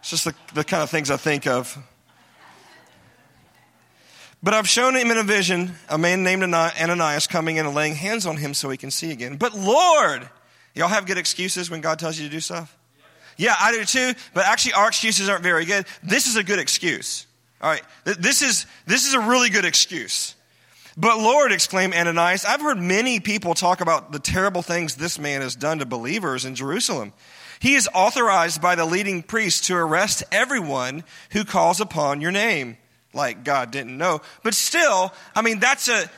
It's 0.00 0.10
just 0.10 0.24
the, 0.24 0.34
the 0.54 0.64
kind 0.64 0.82
of 0.82 0.90
things 0.90 1.10
I 1.10 1.16
think 1.16 1.46
of. 1.46 1.76
But 4.42 4.54
I've 4.54 4.68
shown 4.68 4.94
him 4.94 5.10
in 5.10 5.18
a 5.18 5.24
vision 5.24 5.74
a 5.88 5.98
man 5.98 6.22
named 6.22 6.42
Ananias 6.42 7.26
coming 7.26 7.56
in 7.56 7.66
and 7.66 7.74
laying 7.74 7.94
hands 7.94 8.26
on 8.26 8.36
him 8.36 8.54
so 8.54 8.70
he 8.70 8.76
can 8.76 8.90
see 8.90 9.10
again. 9.10 9.36
But 9.36 9.54
Lord, 9.54 10.28
y'all 10.74 10.88
have 10.88 11.06
good 11.06 11.18
excuses 11.18 11.70
when 11.70 11.80
God 11.80 11.98
tells 11.98 12.18
you 12.18 12.26
to 12.26 12.30
do 12.30 12.40
stuff? 12.40 12.75
Yeah, 13.36 13.54
I 13.58 13.72
do 13.72 13.84
too, 13.84 14.14
but 14.34 14.46
actually 14.46 14.74
our 14.74 14.88
excuses 14.88 15.28
aren't 15.28 15.42
very 15.42 15.64
good. 15.64 15.86
This 16.02 16.26
is 16.26 16.36
a 16.36 16.44
good 16.44 16.58
excuse. 16.58 17.26
All 17.60 17.70
right, 17.70 17.82
this 18.04 18.42
is, 18.42 18.66
this 18.86 19.06
is 19.06 19.14
a 19.14 19.20
really 19.20 19.50
good 19.50 19.64
excuse. 19.64 20.34
But 20.96 21.18
Lord, 21.18 21.52
exclaimed 21.52 21.94
Ananias, 21.94 22.44
I've 22.44 22.62
heard 22.62 22.78
many 22.78 23.20
people 23.20 23.54
talk 23.54 23.80
about 23.80 24.12
the 24.12 24.18
terrible 24.18 24.62
things 24.62 24.96
this 24.96 25.18
man 25.18 25.42
has 25.42 25.54
done 25.54 25.78
to 25.80 25.86
believers 25.86 26.44
in 26.44 26.54
Jerusalem. 26.54 27.12
He 27.60 27.74
is 27.74 27.88
authorized 27.94 28.62
by 28.62 28.74
the 28.74 28.86
leading 28.86 29.22
priests 29.22 29.66
to 29.68 29.76
arrest 29.76 30.22
everyone 30.32 31.04
who 31.32 31.44
calls 31.44 31.80
upon 31.80 32.20
your 32.20 32.30
name. 32.30 32.78
Like 33.12 33.44
God 33.44 33.70
didn't 33.70 33.96
know. 33.96 34.20
But 34.42 34.54
still, 34.54 35.12
I 35.34 35.42
mean, 35.42 35.58
that's 35.58 35.88
a, 35.88 36.10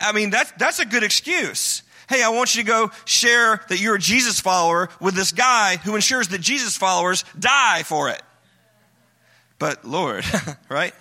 I 0.00 0.12
mean, 0.12 0.30
that's, 0.30 0.52
that's 0.52 0.78
a 0.78 0.86
good 0.86 1.02
excuse. 1.02 1.82
Hey, 2.08 2.22
I 2.22 2.30
want 2.30 2.54
you 2.54 2.62
to 2.62 2.66
go 2.66 2.90
share 3.04 3.60
that 3.68 3.80
you're 3.80 3.96
a 3.96 4.00
Jesus 4.00 4.40
follower 4.40 4.88
with 5.00 5.14
this 5.14 5.32
guy 5.32 5.76
who 5.76 5.94
ensures 5.94 6.28
that 6.28 6.40
Jesus 6.40 6.76
followers 6.76 7.24
die 7.38 7.82
for 7.84 8.08
it. 8.08 8.22
But 9.58 9.84
Lord, 9.84 10.24
right? 10.68 10.94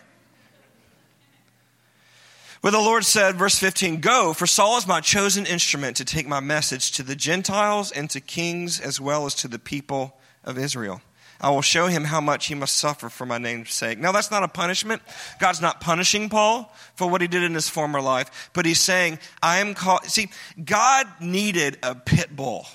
But 2.61 2.71
the 2.71 2.79
Lord 2.79 3.03
said, 3.05 3.35
verse 3.35 3.57
15, 3.57 4.01
Go, 4.01 4.33
for 4.33 4.45
Saul 4.45 4.77
is 4.77 4.85
my 4.85 5.01
chosen 5.01 5.47
instrument 5.47 5.97
to 5.97 6.05
take 6.05 6.27
my 6.27 6.39
message 6.39 6.91
to 6.91 7.03
the 7.03 7.15
Gentiles 7.15 7.91
and 7.91 8.07
to 8.11 8.21
kings 8.21 8.79
as 8.79 9.01
well 9.01 9.25
as 9.25 9.33
to 9.35 9.47
the 9.47 9.57
people 9.57 10.15
of 10.43 10.59
Israel. 10.59 11.01
I 11.41 11.49
will 11.49 11.63
show 11.63 11.87
him 11.87 12.03
how 12.03 12.21
much 12.21 12.45
he 12.45 12.55
must 12.55 12.77
suffer 12.77 13.09
for 13.09 13.25
my 13.25 13.39
name's 13.39 13.73
sake. 13.73 13.97
Now, 13.97 14.11
that's 14.11 14.29
not 14.29 14.43
a 14.43 14.47
punishment. 14.47 15.01
God's 15.39 15.59
not 15.59 15.81
punishing 15.81 16.29
Paul 16.29 16.71
for 16.95 17.09
what 17.09 17.19
he 17.19 17.27
did 17.27 17.41
in 17.41 17.55
his 17.55 17.67
former 17.67 17.99
life, 17.99 18.51
but 18.53 18.67
he's 18.67 18.79
saying, 18.79 19.17
I 19.41 19.57
am 19.57 19.73
called. 19.73 20.05
See, 20.05 20.29
God 20.63 21.07
needed 21.19 21.79
a 21.81 21.95
pit 21.95 22.35
bull. 22.35 22.67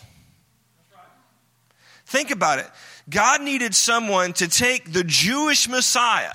Think 2.07 2.33
about 2.33 2.59
it. 2.59 2.67
God 3.09 3.41
needed 3.41 3.73
someone 3.75 4.33
to 4.35 4.49
take 4.49 4.93
the 4.93 5.05
Jewish 5.05 5.69
Messiah 5.69 6.35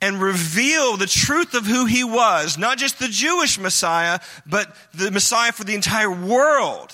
and 0.00 0.20
reveal 0.20 0.96
the 0.96 1.06
truth 1.06 1.54
of 1.54 1.64
who 1.64 1.86
he 1.86 2.02
was, 2.02 2.58
not 2.58 2.76
just 2.76 2.98
the 2.98 3.08
Jewish 3.08 3.58
Messiah, 3.58 4.18
but 4.44 4.74
the 4.92 5.12
Messiah 5.12 5.52
for 5.52 5.64
the 5.64 5.74
entire 5.74 6.10
world. 6.10 6.92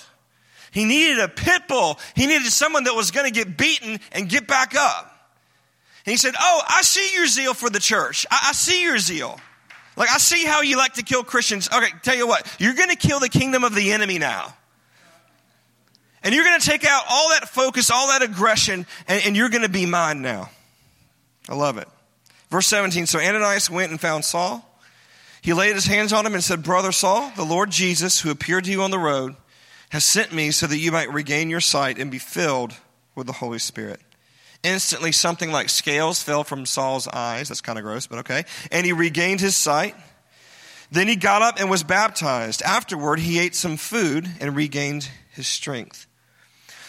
He 0.72 0.84
needed 0.84 1.20
a 1.20 1.28
pit 1.28 1.68
bull. 1.68 2.00
He 2.16 2.26
needed 2.26 2.50
someone 2.50 2.84
that 2.84 2.94
was 2.94 3.10
going 3.10 3.26
to 3.26 3.32
get 3.32 3.56
beaten 3.56 4.00
and 4.10 4.28
get 4.28 4.48
back 4.48 4.74
up. 4.74 5.08
And 6.04 6.10
he 6.10 6.16
said, 6.16 6.34
Oh, 6.38 6.62
I 6.66 6.82
see 6.82 7.14
your 7.14 7.26
zeal 7.26 7.54
for 7.54 7.70
the 7.70 7.78
church. 7.78 8.26
I, 8.30 8.48
I 8.48 8.52
see 8.52 8.82
your 8.82 8.98
zeal. 8.98 9.38
Like, 9.96 10.10
I 10.10 10.16
see 10.16 10.44
how 10.44 10.62
you 10.62 10.78
like 10.78 10.94
to 10.94 11.02
kill 11.02 11.22
Christians. 11.22 11.68
Okay, 11.72 11.88
tell 12.02 12.16
you 12.16 12.26
what, 12.26 12.46
you're 12.58 12.74
going 12.74 12.88
to 12.88 12.96
kill 12.96 13.20
the 13.20 13.28
kingdom 13.28 13.62
of 13.62 13.74
the 13.74 13.92
enemy 13.92 14.18
now. 14.18 14.54
And 16.22 16.34
you're 16.34 16.44
going 16.44 16.58
to 16.58 16.66
take 16.66 16.86
out 16.86 17.02
all 17.10 17.30
that 17.30 17.48
focus, 17.48 17.90
all 17.90 18.08
that 18.08 18.22
aggression, 18.22 18.86
and, 19.06 19.22
and 19.26 19.36
you're 19.36 19.50
going 19.50 19.62
to 19.64 19.68
be 19.68 19.86
mine 19.86 20.22
now. 20.22 20.50
I 21.48 21.54
love 21.54 21.76
it. 21.78 21.88
Verse 22.50 22.66
17 22.68 23.06
So 23.06 23.18
Ananias 23.18 23.68
went 23.68 23.90
and 23.90 24.00
found 24.00 24.24
Saul. 24.24 24.66
He 25.42 25.52
laid 25.52 25.74
his 25.74 25.86
hands 25.86 26.12
on 26.12 26.24
him 26.24 26.34
and 26.34 26.42
said, 26.42 26.62
Brother 26.62 26.92
Saul, 26.92 27.32
the 27.34 27.44
Lord 27.44 27.70
Jesus, 27.70 28.20
who 28.20 28.30
appeared 28.30 28.64
to 28.64 28.70
you 28.70 28.82
on 28.82 28.92
the 28.92 28.98
road, 28.98 29.34
has 29.92 30.06
sent 30.06 30.32
me 30.32 30.50
so 30.50 30.66
that 30.66 30.78
you 30.78 30.90
might 30.90 31.12
regain 31.12 31.50
your 31.50 31.60
sight 31.60 31.98
and 31.98 32.10
be 32.10 32.18
filled 32.18 32.72
with 33.14 33.26
the 33.26 33.32
Holy 33.34 33.58
Spirit. 33.58 34.00
Instantly, 34.62 35.12
something 35.12 35.52
like 35.52 35.68
scales 35.68 36.22
fell 36.22 36.44
from 36.44 36.64
Saul's 36.64 37.06
eyes. 37.08 37.48
That's 37.48 37.60
kind 37.60 37.78
of 37.78 37.84
gross, 37.84 38.06
but 38.06 38.20
okay. 38.20 38.44
And 38.70 38.86
he 38.86 38.94
regained 38.94 39.40
his 39.40 39.54
sight. 39.54 39.94
Then 40.90 41.08
he 41.08 41.16
got 41.16 41.42
up 41.42 41.60
and 41.60 41.68
was 41.68 41.82
baptized. 41.82 42.62
Afterward, 42.62 43.18
he 43.18 43.38
ate 43.38 43.54
some 43.54 43.76
food 43.76 44.26
and 44.40 44.56
regained 44.56 45.10
his 45.30 45.46
strength. 45.46 46.06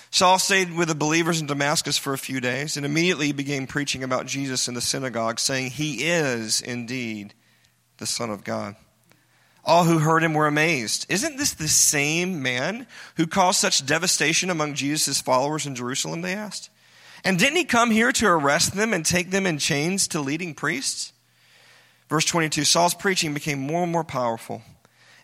Saul 0.09 0.39
stayed 0.39 0.73
with 0.73 0.87
the 0.87 0.95
believers 0.95 1.41
in 1.41 1.47
Damascus 1.47 1.97
for 1.97 2.13
a 2.13 2.17
few 2.17 2.39
days 2.39 2.77
and 2.77 2.85
immediately 2.85 3.33
began 3.33 3.67
preaching 3.67 4.03
about 4.03 4.27
Jesus 4.27 4.69
in 4.69 4.75
the 4.75 4.81
synagogue, 4.81 5.39
saying, 5.39 5.71
He 5.71 6.05
is 6.05 6.61
indeed 6.61 7.33
the 7.97 8.05
Son 8.05 8.29
of 8.29 8.45
God. 8.45 8.77
All 9.65 9.85
who 9.85 9.99
heard 9.99 10.23
him 10.23 10.33
were 10.33 10.47
amazed. 10.47 11.05
Isn't 11.09 11.37
this 11.37 11.53
the 11.53 11.69
same 11.69 12.41
man 12.41 12.85
who 13.15 13.27
caused 13.27 13.59
such 13.59 13.85
devastation 13.85 14.49
among 14.49 14.73
Jesus' 14.73 15.21
followers 15.21 15.65
in 15.65 15.75
Jerusalem? 15.75 16.21
They 16.21 16.33
asked. 16.33 16.69
And 17.23 17.39
didn't 17.39 17.55
he 17.55 17.63
come 17.63 17.91
here 17.91 18.11
to 18.11 18.27
arrest 18.27 18.75
them 18.75 18.93
and 18.93 19.05
take 19.05 19.31
them 19.31 19.45
in 19.45 19.57
chains 19.57 20.09
to 20.09 20.19
leading 20.19 20.53
priests? 20.53 21.13
Verse 22.09 22.25
22 22.25 22.65
Saul's 22.65 22.93
preaching 22.93 23.33
became 23.33 23.59
more 23.59 23.83
and 23.83 23.91
more 23.91 24.03
powerful, 24.03 24.61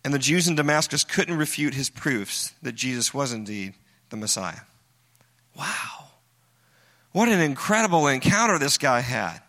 and 0.04 0.14
the 0.14 0.20
Jews 0.20 0.48
in 0.48 0.56
Damascus 0.56 1.04
couldn't 1.04 1.38
refute 1.38 1.74
his 1.74 1.90
proofs 1.90 2.54
that 2.62 2.76
Jesus 2.76 3.14
was 3.14 3.34
indeed 3.34 3.74
the 4.10 4.18
Messiah. 4.18 4.62
Wow. 5.58 6.08
What 7.12 7.28
an 7.28 7.42
incredible 7.42 8.08
encounter 8.08 8.58
this 8.58 8.78
guy 8.78 9.02
had. 9.02 9.40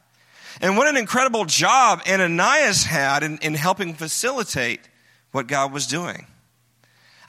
And 0.61 0.77
what 0.77 0.89
an 0.89 0.97
incredible 0.97 1.45
job 1.47 2.03
Ananias 2.09 2.85
had 2.85 3.23
in, 3.23 3.39
in 3.39 3.55
helping 3.55 3.95
facilitate 3.95 4.81
what 5.33 5.47
God 5.47 5.73
was 5.73 5.87
doing. 5.87 6.27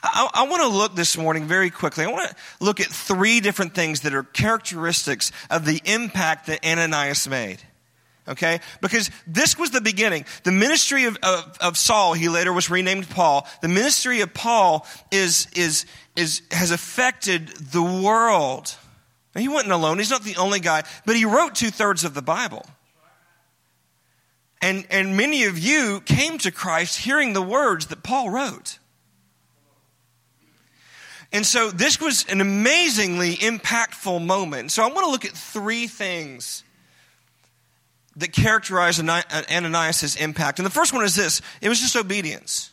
I, 0.02 0.28
I 0.34 0.42
want 0.48 0.62
to 0.62 0.68
look 0.68 0.94
this 0.94 1.16
morning 1.16 1.46
very 1.46 1.70
quickly. 1.70 2.04
I 2.04 2.10
want 2.10 2.28
to 2.28 2.36
look 2.60 2.80
at 2.80 2.88
three 2.88 3.40
different 3.40 3.74
things 3.74 4.00
that 4.00 4.14
are 4.14 4.24
characteristics 4.24 5.32
of 5.48 5.64
the 5.64 5.80
impact 5.84 6.46
that 6.46 6.64
Ananias 6.64 7.28
made. 7.28 7.58
Okay? 8.28 8.60
Because 8.80 9.10
this 9.26 9.58
was 9.58 9.70
the 9.70 9.80
beginning. 9.80 10.24
The 10.44 10.52
ministry 10.52 11.04
of, 11.04 11.16
of, 11.22 11.56
of, 11.60 11.78
Saul, 11.78 12.14
he 12.14 12.28
later 12.28 12.52
was 12.52 12.70
renamed 12.70 13.08
Paul. 13.10 13.46
The 13.62 13.68
ministry 13.68 14.20
of 14.20 14.32
Paul 14.32 14.86
is, 15.10 15.48
is, 15.56 15.86
is, 16.16 16.42
has 16.50 16.70
affected 16.70 17.48
the 17.48 17.82
world. 17.82 18.76
Now, 19.34 19.40
he 19.40 19.48
wasn't 19.48 19.72
alone. 19.72 19.98
He's 19.98 20.10
not 20.10 20.22
the 20.22 20.36
only 20.36 20.60
guy, 20.60 20.84
but 21.04 21.16
he 21.16 21.24
wrote 21.24 21.54
two 21.54 21.70
thirds 21.70 22.04
of 22.04 22.14
the 22.14 22.22
Bible. 22.22 22.64
And, 24.62 24.86
and 24.90 25.16
many 25.16 25.44
of 25.44 25.58
you 25.58 26.00
came 26.02 26.38
to 26.38 26.52
Christ 26.52 27.00
hearing 27.00 27.32
the 27.32 27.42
words 27.42 27.86
that 27.86 28.04
Paul 28.04 28.30
wrote. 28.30 28.78
And 31.32 31.44
so 31.44 31.70
this 31.70 32.00
was 32.00 32.24
an 32.26 32.40
amazingly 32.40 33.34
impactful 33.34 34.24
moment. 34.24 34.70
So 34.70 34.84
I 34.84 34.86
want 34.86 35.04
to 35.04 35.10
look 35.10 35.24
at 35.24 35.32
three 35.32 35.88
things 35.88 36.62
that 38.16 38.32
characterize 38.32 39.00
Ananias' 39.00 40.16
impact. 40.16 40.58
And 40.58 40.66
the 40.66 40.70
first 40.70 40.92
one 40.92 41.04
is 41.04 41.16
this 41.16 41.40
it 41.60 41.68
was 41.68 41.80
just 41.80 41.96
obedience. 41.96 42.70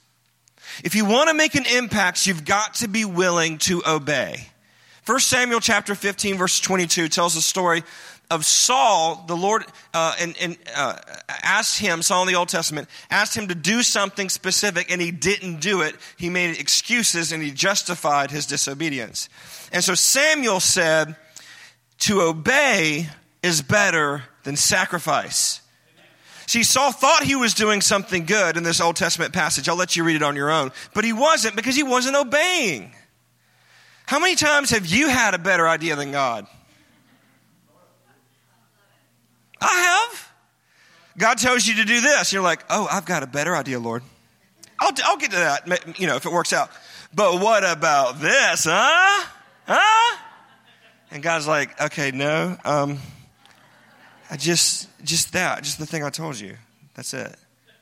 If 0.84 0.94
you 0.94 1.06
want 1.06 1.30
to 1.30 1.34
make 1.34 1.56
an 1.56 1.66
impact, 1.66 2.28
you've 2.28 2.46
got 2.46 2.76
to 2.76 2.88
be 2.88 3.04
willing 3.04 3.58
to 3.60 3.82
obey. 3.88 4.48
1 5.06 5.20
Samuel 5.22 5.60
chapter 5.60 5.96
15, 5.96 6.38
verse 6.38 6.60
22 6.60 7.08
tells 7.08 7.34
the 7.34 7.42
story 7.42 7.84
of 8.30 8.46
Saul, 8.46 9.24
the 9.28 9.36
Lord 9.36 9.66
uh, 9.94 10.16
and, 10.20 10.36
and 10.40 10.58
uh, 10.76 10.98
asked 11.44 11.80
him, 11.80 12.02
Saul 12.02 12.24
in 12.24 12.28
the 12.28 12.36
Old 12.36 12.50
Testament, 12.50 12.88
asked 13.10 13.36
him 13.36 13.48
to 13.48 13.56
do 13.56 13.82
something 13.82 14.30
specific, 14.30 14.92
and 14.92 15.02
he 15.02 15.12
didn't 15.12 15.62
do 15.62 15.82
it. 15.82 15.96
He 16.18 16.30
made 16.30 16.60
excuses 16.60 17.32
and 17.32 17.42
he 17.42 17.52
justified 17.52 18.30
his 18.30 18.46
disobedience. 18.46 19.30
And 19.72 19.84
so 19.84 19.96
Samuel 19.96 20.60
said, 20.60 21.16
To 22.00 22.22
obey 22.22 23.10
is 23.42 23.62
better 23.62 24.24
than 24.44 24.56
sacrifice. 24.56 25.62
See, 26.46 26.64
Saul 26.64 26.92
thought 26.92 27.24
he 27.24 27.36
was 27.36 27.54
doing 27.54 27.80
something 27.82 28.26
good 28.26 28.58
in 28.58 28.64
this 28.64 28.82
Old 28.82 28.96
Testament 28.96 29.34
passage. 29.34 29.70
I'll 29.70 29.76
let 29.76 29.96
you 29.96 30.04
read 30.04 30.16
it 30.16 30.24
on 30.24 30.36
your 30.36 30.50
own. 30.50 30.72
But 30.96 31.04
he 31.04 31.14
wasn't 31.14 31.56
because 31.56 31.76
he 31.76 31.84
wasn't 31.84 32.16
obeying. 32.16 32.92
How 34.08 34.18
many 34.18 34.36
times 34.36 34.72
have 34.72 34.88
you 34.88 35.10
had 35.10 35.36
a 35.36 35.38
better 35.38 35.68
idea 35.68 35.96
than 35.96 36.12
God? 36.12 36.48
I 39.62 40.08
have. 40.10 40.32
God 41.18 41.38
tells 41.38 41.68
you 41.68 41.76
to 41.76 41.86
do 41.86 42.02
this. 42.02 42.32
You're 42.32 42.42
like, 42.42 42.64
oh, 42.70 42.88
I've 42.90 43.06
got 43.06 43.24
a 43.24 43.28
better 43.28 43.56
idea, 43.56 43.80
Lord. 43.80 44.04
I'll, 44.80 44.94
I'll 45.04 45.18
get 45.18 45.32
to 45.32 45.38
that, 45.38 46.00
you 46.00 46.08
know, 46.08 46.16
if 46.16 46.26
it 46.26 46.32
works 46.32 46.54
out. 46.54 46.70
But 47.14 47.42
what 47.42 47.70
about 47.70 48.20
this, 48.20 48.66
huh? 48.66 49.28
Huh? 49.68 50.18
And 51.12 51.22
God's 51.22 51.48
like, 51.48 51.80
okay, 51.82 52.12
no, 52.12 52.56
um, 52.64 53.00
I 54.30 54.38
just, 54.38 54.88
just 55.04 55.34
that, 55.34 55.64
just 55.64 55.80
the 55.80 55.86
thing 55.86 56.04
I 56.04 56.10
told 56.10 56.40
you. 56.40 56.56
That's 56.96 57.14
it. 57.14 57.36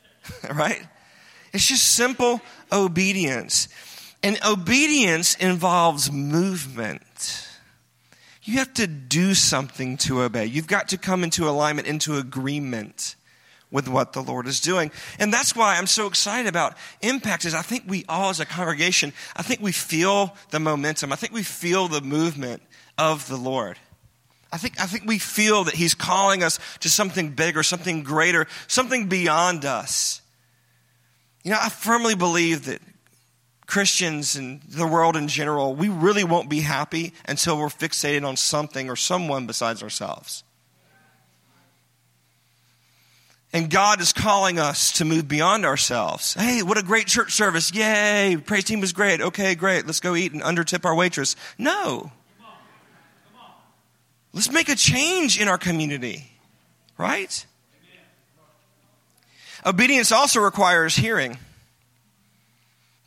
right? 0.54 0.82
It's 1.52 1.66
just 1.66 1.94
simple 1.94 2.40
obedience. 2.72 3.68
And 4.22 4.38
obedience 4.44 5.34
involves 5.36 6.10
movement. 6.10 7.47
You 8.48 8.60
have 8.60 8.72
to 8.74 8.86
do 8.86 9.34
something 9.34 9.98
to 9.98 10.22
obey. 10.22 10.46
You've 10.46 10.66
got 10.66 10.88
to 10.88 10.96
come 10.96 11.22
into 11.22 11.46
alignment, 11.46 11.86
into 11.86 12.16
agreement 12.16 13.14
with 13.70 13.88
what 13.88 14.14
the 14.14 14.22
Lord 14.22 14.46
is 14.46 14.58
doing. 14.58 14.90
And 15.18 15.30
that's 15.30 15.54
why 15.54 15.76
I'm 15.76 15.86
so 15.86 16.06
excited 16.06 16.48
about 16.48 16.74
impact 17.02 17.44
is 17.44 17.52
I 17.52 17.60
think 17.60 17.84
we 17.86 18.06
all 18.08 18.30
as 18.30 18.40
a 18.40 18.46
congregation, 18.46 19.12
I 19.36 19.42
think 19.42 19.60
we 19.60 19.72
feel 19.72 20.34
the 20.48 20.60
momentum. 20.60 21.12
I 21.12 21.16
think 21.16 21.34
we 21.34 21.42
feel 21.42 21.88
the 21.88 22.00
movement 22.00 22.62
of 22.96 23.28
the 23.28 23.36
Lord. 23.36 23.76
I 24.50 24.56
think, 24.56 24.80
I 24.80 24.86
think 24.86 25.04
we 25.04 25.18
feel 25.18 25.64
that 25.64 25.74
He's 25.74 25.92
calling 25.92 26.42
us 26.42 26.58
to 26.80 26.88
something 26.88 27.32
bigger, 27.32 27.62
something 27.62 28.02
greater, 28.02 28.46
something 28.66 29.10
beyond 29.10 29.66
us. 29.66 30.22
You 31.44 31.50
know, 31.50 31.58
I 31.60 31.68
firmly 31.68 32.14
believe 32.14 32.64
that 32.64 32.80
Christians 33.68 34.34
and 34.34 34.62
the 34.62 34.86
world 34.86 35.14
in 35.14 35.28
general, 35.28 35.74
we 35.74 35.90
really 35.90 36.24
won't 36.24 36.48
be 36.48 36.60
happy 36.60 37.12
until 37.28 37.58
we're 37.58 37.66
fixated 37.66 38.26
on 38.26 38.34
something 38.34 38.88
or 38.88 38.96
someone 38.96 39.46
besides 39.46 39.82
ourselves. 39.82 40.42
And 43.52 43.68
God 43.68 44.00
is 44.00 44.14
calling 44.14 44.58
us 44.58 44.92
to 44.92 45.04
move 45.04 45.28
beyond 45.28 45.66
ourselves. 45.66 46.32
Hey, 46.32 46.62
what 46.62 46.78
a 46.78 46.82
great 46.82 47.06
church 47.06 47.34
service. 47.34 47.72
Yay. 47.74 48.38
Praise 48.44 48.64
team 48.64 48.80
was 48.80 48.94
great. 48.94 49.20
Okay, 49.20 49.54
great. 49.54 49.86
Let's 49.86 50.00
go 50.00 50.16
eat 50.16 50.32
and 50.32 50.40
undertip 50.40 50.86
our 50.86 50.94
waitress. 50.94 51.36
No. 51.58 52.10
Let's 54.32 54.50
make 54.50 54.70
a 54.70 54.76
change 54.76 55.38
in 55.38 55.46
our 55.46 55.58
community, 55.58 56.30
right? 56.96 57.44
Obedience 59.66 60.10
also 60.10 60.40
requires 60.40 60.96
hearing. 60.96 61.36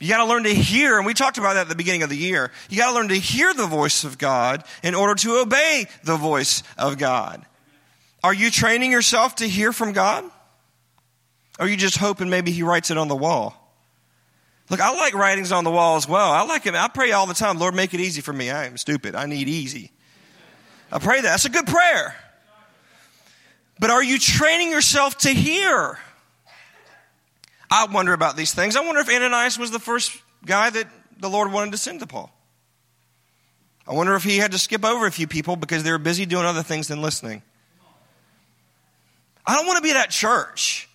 You 0.01 0.09
got 0.09 0.17
to 0.17 0.25
learn 0.25 0.43
to 0.45 0.53
hear, 0.53 0.97
and 0.97 1.05
we 1.05 1.13
talked 1.13 1.37
about 1.37 1.53
that 1.53 1.61
at 1.61 1.69
the 1.69 1.75
beginning 1.75 2.01
of 2.01 2.09
the 2.09 2.17
year. 2.17 2.51
You 2.69 2.77
got 2.77 2.89
to 2.89 2.95
learn 2.95 3.09
to 3.09 3.15
hear 3.15 3.53
the 3.53 3.67
voice 3.67 4.03
of 4.03 4.17
God 4.17 4.63
in 4.81 4.95
order 4.95 5.13
to 5.13 5.37
obey 5.37 5.85
the 6.03 6.17
voice 6.17 6.63
of 6.75 6.97
God. 6.97 7.45
Are 8.23 8.33
you 8.33 8.49
training 8.49 8.91
yourself 8.91 9.35
to 9.35 9.47
hear 9.47 9.71
from 9.71 9.93
God? 9.93 10.23
Or 11.59 11.65
are 11.65 11.67
you 11.67 11.77
just 11.77 11.97
hoping 11.97 12.31
maybe 12.31 12.51
He 12.51 12.63
writes 12.63 12.89
it 12.89 12.97
on 12.97 13.09
the 13.09 13.15
wall? 13.15 13.55
Look, 14.71 14.79
I 14.79 14.91
like 14.95 15.13
writings 15.13 15.51
on 15.51 15.65
the 15.65 15.71
wall 15.71 15.97
as 15.97 16.07
well. 16.07 16.31
I 16.31 16.41
like 16.45 16.65
it. 16.65 16.73
I 16.73 16.87
pray 16.87 17.11
all 17.11 17.27
the 17.27 17.35
time, 17.35 17.59
Lord, 17.59 17.75
make 17.75 17.93
it 17.93 17.99
easy 17.99 18.21
for 18.21 18.33
me. 18.33 18.49
I 18.49 18.65
am 18.65 18.77
stupid. 18.77 19.13
I 19.13 19.27
need 19.27 19.47
easy. 19.49 19.91
I 20.91 20.97
pray 20.97 21.17
that. 21.17 21.29
That's 21.29 21.45
a 21.45 21.49
good 21.49 21.67
prayer. 21.67 22.15
But 23.79 23.91
are 23.91 24.03
you 24.03 24.17
training 24.17 24.71
yourself 24.71 25.19
to 25.19 25.29
hear? 25.29 25.99
I 27.71 27.85
wonder 27.85 28.11
about 28.11 28.35
these 28.35 28.53
things. 28.53 28.75
I 28.75 28.81
wonder 28.81 28.99
if 28.99 29.09
Ananias 29.09 29.57
was 29.57 29.71
the 29.71 29.79
first 29.79 30.21
guy 30.45 30.69
that 30.69 30.87
the 31.17 31.29
Lord 31.29 31.53
wanted 31.53 31.71
to 31.71 31.77
send 31.77 32.01
to 32.01 32.07
Paul. 32.07 32.29
I 33.87 33.93
wonder 33.93 34.13
if 34.15 34.23
he 34.23 34.37
had 34.37 34.51
to 34.51 34.59
skip 34.59 34.83
over 34.83 35.07
a 35.07 35.11
few 35.11 35.25
people 35.25 35.55
because 35.55 35.83
they 35.83 35.91
were 35.91 35.97
busy 35.97 36.25
doing 36.25 36.45
other 36.45 36.63
things 36.63 36.89
than 36.89 37.01
listening. 37.01 37.41
I 39.47 39.55
don't 39.55 39.65
want 39.65 39.77
to 39.77 39.83
be 39.83 39.93
that 39.93 40.09
church. 40.09 40.89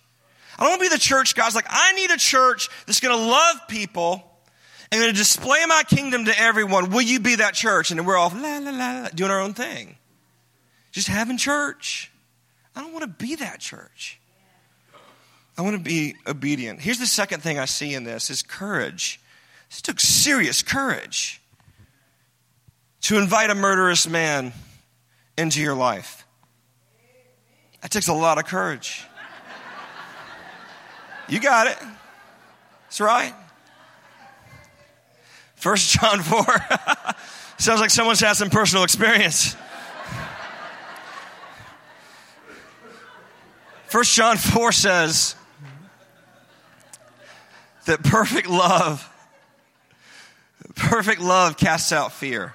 I 0.57 0.63
don't 0.63 0.71
want 0.71 0.83
to 0.83 0.89
be 0.89 0.95
the 0.95 1.01
church, 1.01 1.35
guys. 1.35 1.55
Like, 1.55 1.65
I 1.67 1.93
need 1.93 2.11
a 2.11 2.17
church 2.17 2.69
that's 2.85 2.99
going 2.99 3.17
to 3.17 3.23
love 3.23 3.67
people 3.67 4.23
and 4.91 5.01
going 5.01 5.11
to 5.11 5.17
display 5.17 5.65
my 5.67 5.83
kingdom 5.87 6.25
to 6.25 6.39
everyone. 6.39 6.91
Will 6.91 7.01
you 7.01 7.19
be 7.19 7.35
that 7.35 7.55
church? 7.55 7.91
And 7.91 7.99
then 7.99 8.05
we're 8.05 8.17
off, 8.17 8.33
la, 8.33 8.57
la, 8.59 8.71
la, 8.71 9.09
doing 9.09 9.31
our 9.31 9.41
own 9.41 9.53
thing. 9.53 9.97
Just 10.91 11.07
having 11.07 11.37
church. 11.37 12.11
I 12.75 12.81
don't 12.81 12.93
want 12.93 13.03
to 13.03 13.25
be 13.25 13.35
that 13.35 13.59
church. 13.59 14.16
I 15.57 15.63
want 15.63 15.75
to 15.75 15.81
be 15.81 16.15
obedient. 16.27 16.79
Here's 16.81 16.99
the 16.99 17.07
second 17.07 17.41
thing 17.41 17.57
I 17.57 17.65
see 17.65 17.95
in 17.95 18.03
this 18.03 18.29
is 18.29 18.43
courage. 18.43 19.19
This 19.69 19.81
took 19.81 19.99
serious 19.99 20.61
courage 20.61 21.41
to 23.01 23.17
invite 23.17 23.49
a 23.49 23.55
murderous 23.55 24.07
man 24.07 24.53
into 25.37 25.61
your 25.61 25.73
life. 25.73 26.25
That 27.81 27.89
takes 27.89 28.07
a 28.07 28.13
lot 28.13 28.37
of 28.37 28.45
courage. 28.45 29.03
You 31.27 31.39
got 31.39 31.67
it. 31.67 31.77
That's 32.83 33.01
right. 33.01 33.33
First 35.55 35.99
John 35.99 36.21
4. 36.21 36.43
Sounds 37.57 37.81
like 37.81 37.89
someone's 37.89 38.19
had 38.19 38.33
some 38.33 38.49
personal 38.49 38.83
experience. 38.83 39.55
First 43.87 44.13
John 44.13 44.37
4 44.37 44.71
says, 44.71 45.35
that 47.87 48.03
perfect 48.03 48.47
love, 48.47 49.09
perfect 50.75 51.19
love 51.19 51.57
casts 51.57 51.91
out 51.91 52.13
fear. 52.13 52.53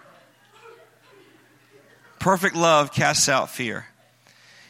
Perfect 2.18 2.54
love 2.54 2.92
casts 2.92 3.28
out 3.28 3.50
fear. 3.50 3.86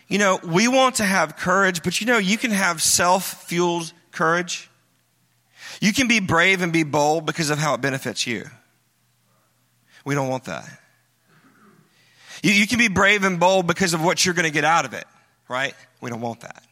You 0.09 0.18
know, 0.18 0.40
we 0.42 0.68
want 0.68 0.96
to 0.96 1.05
have 1.05 1.37
courage, 1.37 1.83
but 1.83 2.01
you 2.01 2.07
know, 2.07 2.18
you 2.18 2.38
can 2.38 2.51
have 2.51 2.81
self 2.81 3.44
fueled 3.44 3.92
courage. 4.11 4.70
You 5.81 5.92
can 5.92 6.09
be 6.09 6.20
brave 6.20 6.62
and 6.62 6.72
be 6.72 6.83
bold 6.83 7.27
because 7.27 7.51
of 7.51 7.59
how 7.59 7.75
it 7.75 7.81
benefits 7.81 8.27
you. 8.27 8.44
We 10.05 10.14
don't 10.14 10.29
want 10.29 10.44
that. 10.44 10.68
You, 12.42 12.53
you 12.53 12.66
can 12.66 12.79
be 12.79 12.88
brave 12.88 13.25
and 13.25 13.38
bold 13.38 13.66
because 13.66 13.94
of 13.94 14.03
what 14.05 14.25
you're 14.25 14.35
going 14.35 14.46
to 14.46 14.53
get 14.53 14.64
out 14.64 14.85
of 14.85 14.94
it, 14.94 15.05
right? 15.48 15.75
We 16.01 16.11
don't 16.11 16.20
want 16.20 16.40
that. 16.40 16.62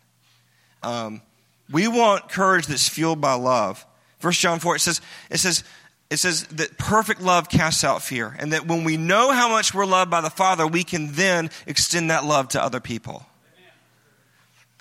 Um, 0.82 1.22
we 1.70 1.88
want 1.88 2.28
courage 2.28 2.66
that's 2.66 2.88
fueled 2.88 3.20
by 3.20 3.34
love. 3.34 3.84
First 4.18 4.40
John 4.40 4.58
4, 4.58 4.76
it 4.76 4.80
says, 4.80 5.00
it 5.30 5.38
says, 5.38 5.64
it 6.10 6.18
says 6.18 6.44
that 6.48 6.76
perfect 6.76 7.22
love 7.22 7.48
casts 7.48 7.84
out 7.84 8.02
fear. 8.02 8.36
And 8.38 8.52
that 8.52 8.66
when 8.66 8.84
we 8.84 8.96
know 8.96 9.30
how 9.30 9.48
much 9.48 9.72
we're 9.72 9.86
loved 9.86 10.10
by 10.10 10.20
the 10.20 10.30
Father, 10.30 10.66
we 10.66 10.82
can 10.82 11.12
then 11.12 11.50
extend 11.66 12.10
that 12.10 12.24
love 12.24 12.48
to 12.48 12.62
other 12.62 12.80
people. 12.80 13.24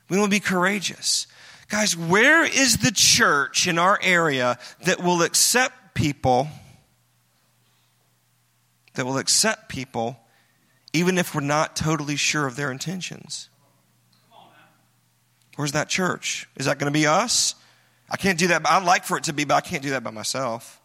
We 0.09 0.17
want 0.17 0.31
to 0.31 0.35
be 0.35 0.39
courageous. 0.39 1.27
Guys, 1.67 1.95
where 1.95 2.43
is 2.43 2.77
the 2.77 2.91
church 2.91 3.67
in 3.67 3.77
our 3.77 3.99
area 4.01 4.57
that 4.85 5.03
will 5.03 5.21
accept 5.21 5.93
people, 5.93 6.47
that 8.95 9.05
will 9.05 9.19
accept 9.19 9.69
people, 9.69 10.19
even 10.93 11.19
if 11.19 11.35
we're 11.35 11.41
not 11.41 11.75
totally 11.75 12.15
sure 12.15 12.47
of 12.47 12.55
their 12.55 12.71
intentions? 12.71 13.48
Where's 15.59 15.73
that 15.73 15.89
church? 15.89 16.47
Is 16.55 16.67
that 16.67 16.79
going 16.79 16.89
to 16.89 16.97
be 16.97 17.05
us? 17.05 17.53
I 18.09 18.15
can't 18.15 18.39
do 18.39 18.47
that. 18.47 18.61
I'd 18.65 18.85
like 18.85 19.03
for 19.03 19.17
it 19.17 19.25
to 19.25 19.33
be, 19.33 19.43
but 19.43 19.55
I 19.55 19.59
can't 19.59 19.83
do 19.83 19.89
that 19.89 20.05
by 20.05 20.09
myself. 20.09 20.79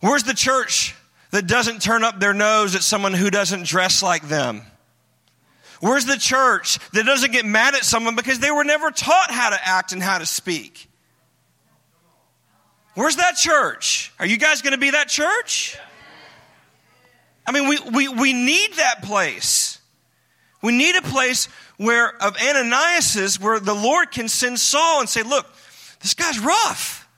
Where's 0.00 0.24
the 0.24 0.34
church 0.34 0.96
that 1.30 1.46
doesn't 1.46 1.82
turn 1.82 2.02
up 2.02 2.18
their 2.18 2.34
nose 2.34 2.74
at 2.74 2.82
someone 2.82 3.14
who 3.14 3.30
doesn't 3.30 3.64
dress 3.64 4.02
like 4.02 4.26
them? 4.26 4.62
Where's 5.78 6.06
the 6.06 6.16
church 6.16 6.80
that 6.94 7.06
doesn't 7.06 7.30
get 7.30 7.44
mad 7.44 7.76
at 7.76 7.84
someone 7.84 8.16
because 8.16 8.40
they 8.40 8.50
were 8.50 8.64
never 8.64 8.90
taught 8.90 9.30
how 9.30 9.50
to 9.50 9.58
act 9.62 9.92
and 9.92 10.02
how 10.02 10.18
to 10.18 10.26
speak? 10.26 10.90
Where's 12.94 13.14
that 13.14 13.36
church? 13.36 14.12
Are 14.18 14.26
you 14.26 14.36
guys 14.36 14.62
going 14.62 14.72
to 14.72 14.78
be 14.78 14.90
that 14.90 15.06
church? 15.06 15.78
I 17.46 17.52
mean, 17.52 17.68
we, 17.68 17.78
we, 17.78 18.08
we 18.08 18.32
need 18.32 18.72
that 18.78 19.04
place. 19.04 19.75
We 20.62 20.72
need 20.72 20.96
a 20.96 21.02
place 21.02 21.48
where 21.76 22.14
of 22.22 22.36
Ananias's 22.36 23.38
where 23.38 23.60
the 23.60 23.74
Lord 23.74 24.10
can 24.10 24.28
send 24.28 24.58
Saul 24.58 25.00
and 25.00 25.08
say, 25.08 25.22
look, 25.22 25.46
this 26.00 26.14
guy's 26.14 26.38
rough. 26.38 27.08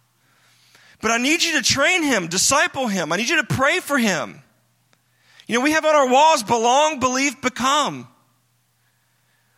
But 1.01 1.13
I 1.13 1.19
need 1.19 1.43
you 1.43 1.53
to 1.53 1.63
train 1.63 2.03
him, 2.03 2.27
disciple 2.27 2.89
him. 2.89 3.13
I 3.13 3.17
need 3.17 3.29
you 3.29 3.37
to 3.37 3.55
pray 3.55 3.81
for 3.81 3.99
him. 3.99 4.43
You 5.47 5.57
know, 5.57 5.61
we 5.63 5.71
have 5.71 5.85
on 5.85 5.95
our 5.95 6.09
walls 6.09 6.43
belong, 6.43 7.01
believe, 7.01 7.41
become. 7.41 8.09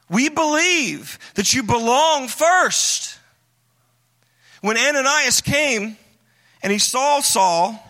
We 0.08 0.28
believe 0.28 1.18
that 1.34 1.54
you 1.54 1.62
belong 1.62 2.28
first. 2.28 3.18
When 4.60 4.76
Ananias 4.76 5.40
came 5.40 5.96
and 6.62 6.72
he 6.72 6.78
saw 6.78 7.20
Saul, 7.20 7.89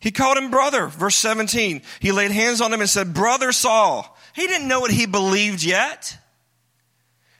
he 0.00 0.10
called 0.10 0.36
him 0.36 0.50
brother. 0.50 0.86
Verse 0.86 1.16
17. 1.16 1.82
He 2.00 2.12
laid 2.12 2.30
hands 2.30 2.60
on 2.60 2.72
him 2.72 2.80
and 2.80 2.88
said, 2.88 3.14
Brother 3.14 3.52
Saul. 3.52 4.16
He 4.34 4.46
didn't 4.46 4.68
know 4.68 4.80
what 4.80 4.92
he 4.92 5.06
believed 5.06 5.62
yet. 5.64 6.16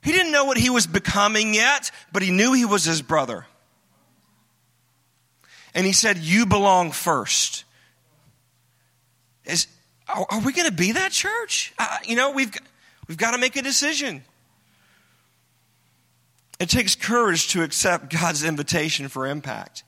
He 0.03 0.13
didn't 0.13 0.33
know 0.33 0.45
what 0.45 0.57
he 0.57 0.71
was 0.71 0.87
becoming 0.87 1.55
yet, 1.55 1.91
but 2.13 2.23
he 2.23 2.31
knew 2.31 2.53
he 2.53 2.65
was 2.65 2.85
his 2.85 3.03
brother. 3.03 3.47
And 5.75 5.87
he 5.87 5.93
said, 5.93 6.19
You 6.19 6.47
belong 6.47 6.93
first. 6.93 7.65
Is, 9.45 9.67
are, 10.09 10.27
are 10.31 10.41
we 10.41 10.53
going 10.53 10.69
to 10.69 10.75
be 10.75 10.93
that 10.93 11.13
church? 11.13 11.73
Uh, 11.79 11.99
you 12.05 12.17
know, 12.17 12.31
we've, 12.33 12.53
we've 13.07 13.17
got 13.17 13.33
to 13.33 13.39
make 13.39 13.57
a 13.57 13.63
decision. 13.63 14.25
It 16.59 16.69
takes 16.69 16.97
courage 16.97 17.49
to 17.49 17.63
accept 17.63 18.11
God's 18.11 18.43
invitation 18.43 19.09
for 19.09 19.27
impact. 19.27 19.85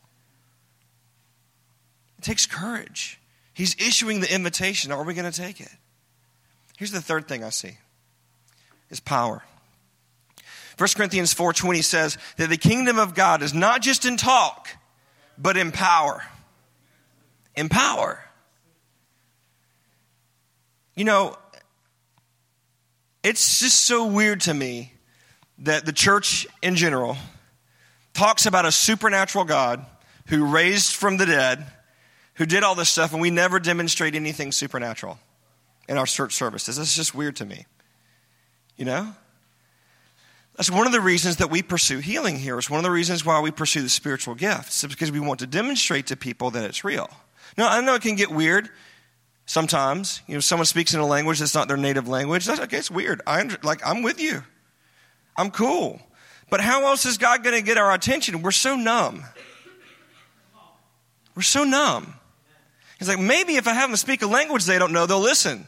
It 2.20 2.24
takes 2.24 2.44
courage. 2.44 3.18
He's 3.54 3.74
issuing 3.76 4.20
the 4.20 4.30
invitation. 4.30 4.92
Are 4.92 5.02
we 5.02 5.14
going 5.14 5.32
to 5.32 5.34
take 5.34 5.58
it? 5.58 5.70
Here's 6.76 6.92
the 6.92 7.00
third 7.00 7.26
thing 7.26 7.42
I 7.42 7.48
see 7.48 7.78
is 8.90 9.00
power. 9.00 9.42
1 10.76 10.88
Corinthians 10.96 11.32
4:20 11.32 11.82
says 11.82 12.18
that 12.36 12.50
the 12.50 12.58
kingdom 12.58 12.98
of 12.98 13.14
God 13.14 13.42
is 13.42 13.54
not 13.54 13.80
just 13.80 14.04
in 14.04 14.18
talk, 14.18 14.68
but 15.38 15.56
in 15.56 15.72
power. 15.72 16.22
In 17.56 17.70
power. 17.70 18.22
You 20.94 21.04
know, 21.04 21.38
it's 23.22 23.60
just 23.60 23.86
so 23.86 24.04
weird 24.04 24.42
to 24.42 24.52
me 24.52 24.92
that 25.60 25.86
the 25.86 25.92
church 25.92 26.46
in 26.60 26.76
general 26.76 27.16
talks 28.12 28.44
about 28.44 28.66
a 28.66 28.72
supernatural 28.72 29.44
God 29.44 29.86
who 30.26 30.44
raised 30.44 30.94
from 30.94 31.16
the 31.16 31.24
dead, 31.24 31.66
who 32.40 32.46
did 32.46 32.64
all 32.64 32.74
this 32.74 32.88
stuff, 32.88 33.12
and 33.12 33.20
we 33.20 33.28
never 33.28 33.60
demonstrate 33.60 34.14
anything 34.14 34.50
supernatural 34.50 35.18
in 35.90 35.98
our 35.98 36.06
church 36.06 36.32
services. 36.32 36.78
It's 36.78 36.96
just 36.96 37.14
weird 37.14 37.36
to 37.36 37.44
me. 37.44 37.66
You 38.78 38.86
know? 38.86 39.14
That's 40.56 40.70
one 40.70 40.86
of 40.86 40.92
the 40.94 41.02
reasons 41.02 41.36
that 41.36 41.50
we 41.50 41.60
pursue 41.60 41.98
healing 41.98 42.38
here. 42.38 42.56
It's 42.56 42.70
one 42.70 42.78
of 42.78 42.84
the 42.84 42.90
reasons 42.90 43.26
why 43.26 43.42
we 43.42 43.50
pursue 43.50 43.82
the 43.82 43.90
spiritual 43.90 44.34
gifts. 44.34 44.82
It's 44.82 44.94
because 44.94 45.12
we 45.12 45.20
want 45.20 45.40
to 45.40 45.46
demonstrate 45.46 46.06
to 46.06 46.16
people 46.16 46.50
that 46.52 46.64
it's 46.64 46.82
real. 46.82 47.10
Now, 47.58 47.68
I 47.68 47.82
know 47.82 47.94
it 47.94 48.00
can 48.00 48.16
get 48.16 48.30
weird 48.30 48.70
sometimes. 49.44 50.22
You 50.26 50.32
know, 50.32 50.40
someone 50.40 50.64
speaks 50.64 50.94
in 50.94 51.00
a 51.00 51.06
language 51.06 51.40
that's 51.40 51.54
not 51.54 51.68
their 51.68 51.76
native 51.76 52.08
language. 52.08 52.46
That's 52.46 52.60
okay, 52.60 52.78
it's 52.78 52.90
weird. 52.90 53.20
I 53.26 53.42
like 53.62 53.86
I'm 53.86 54.02
with 54.02 54.18
you. 54.18 54.44
I'm 55.36 55.50
cool. 55.50 56.00
But 56.48 56.62
how 56.62 56.86
else 56.86 57.04
is 57.04 57.18
God 57.18 57.44
going 57.44 57.54
to 57.54 57.62
get 57.62 57.76
our 57.76 57.92
attention? 57.92 58.40
We're 58.40 58.50
so 58.50 58.76
numb. 58.76 59.24
We're 61.34 61.42
so 61.42 61.64
numb. 61.64 62.14
He's 63.00 63.08
like, 63.08 63.18
maybe 63.18 63.56
if 63.56 63.66
I 63.66 63.72
have 63.72 63.88
them 63.88 63.96
speak 63.96 64.20
a 64.20 64.26
language 64.26 64.66
they 64.66 64.78
don't 64.78 64.92
know, 64.92 65.06
they'll 65.06 65.18
listen. 65.18 65.66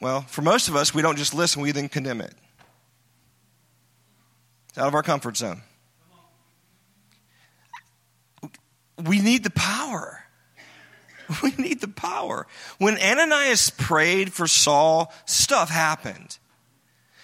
Well, 0.00 0.22
for 0.22 0.40
most 0.40 0.66
of 0.66 0.74
us, 0.74 0.94
we 0.94 1.02
don't 1.02 1.18
just 1.18 1.34
listen, 1.34 1.60
we 1.60 1.72
then 1.72 1.90
condemn 1.90 2.22
it. 2.22 2.32
It's 4.70 4.78
out 4.78 4.88
of 4.88 4.94
our 4.94 5.02
comfort 5.02 5.36
zone. 5.36 5.60
We 9.04 9.20
need 9.20 9.44
the 9.44 9.50
power. 9.50 10.22
We 11.42 11.52
need 11.58 11.80
the 11.80 11.88
power. 11.88 12.46
When 12.78 12.96
Ananias 12.98 13.70
prayed 13.70 14.32
for 14.32 14.46
Saul, 14.46 15.12
stuff 15.24 15.68
happened. 15.70 16.38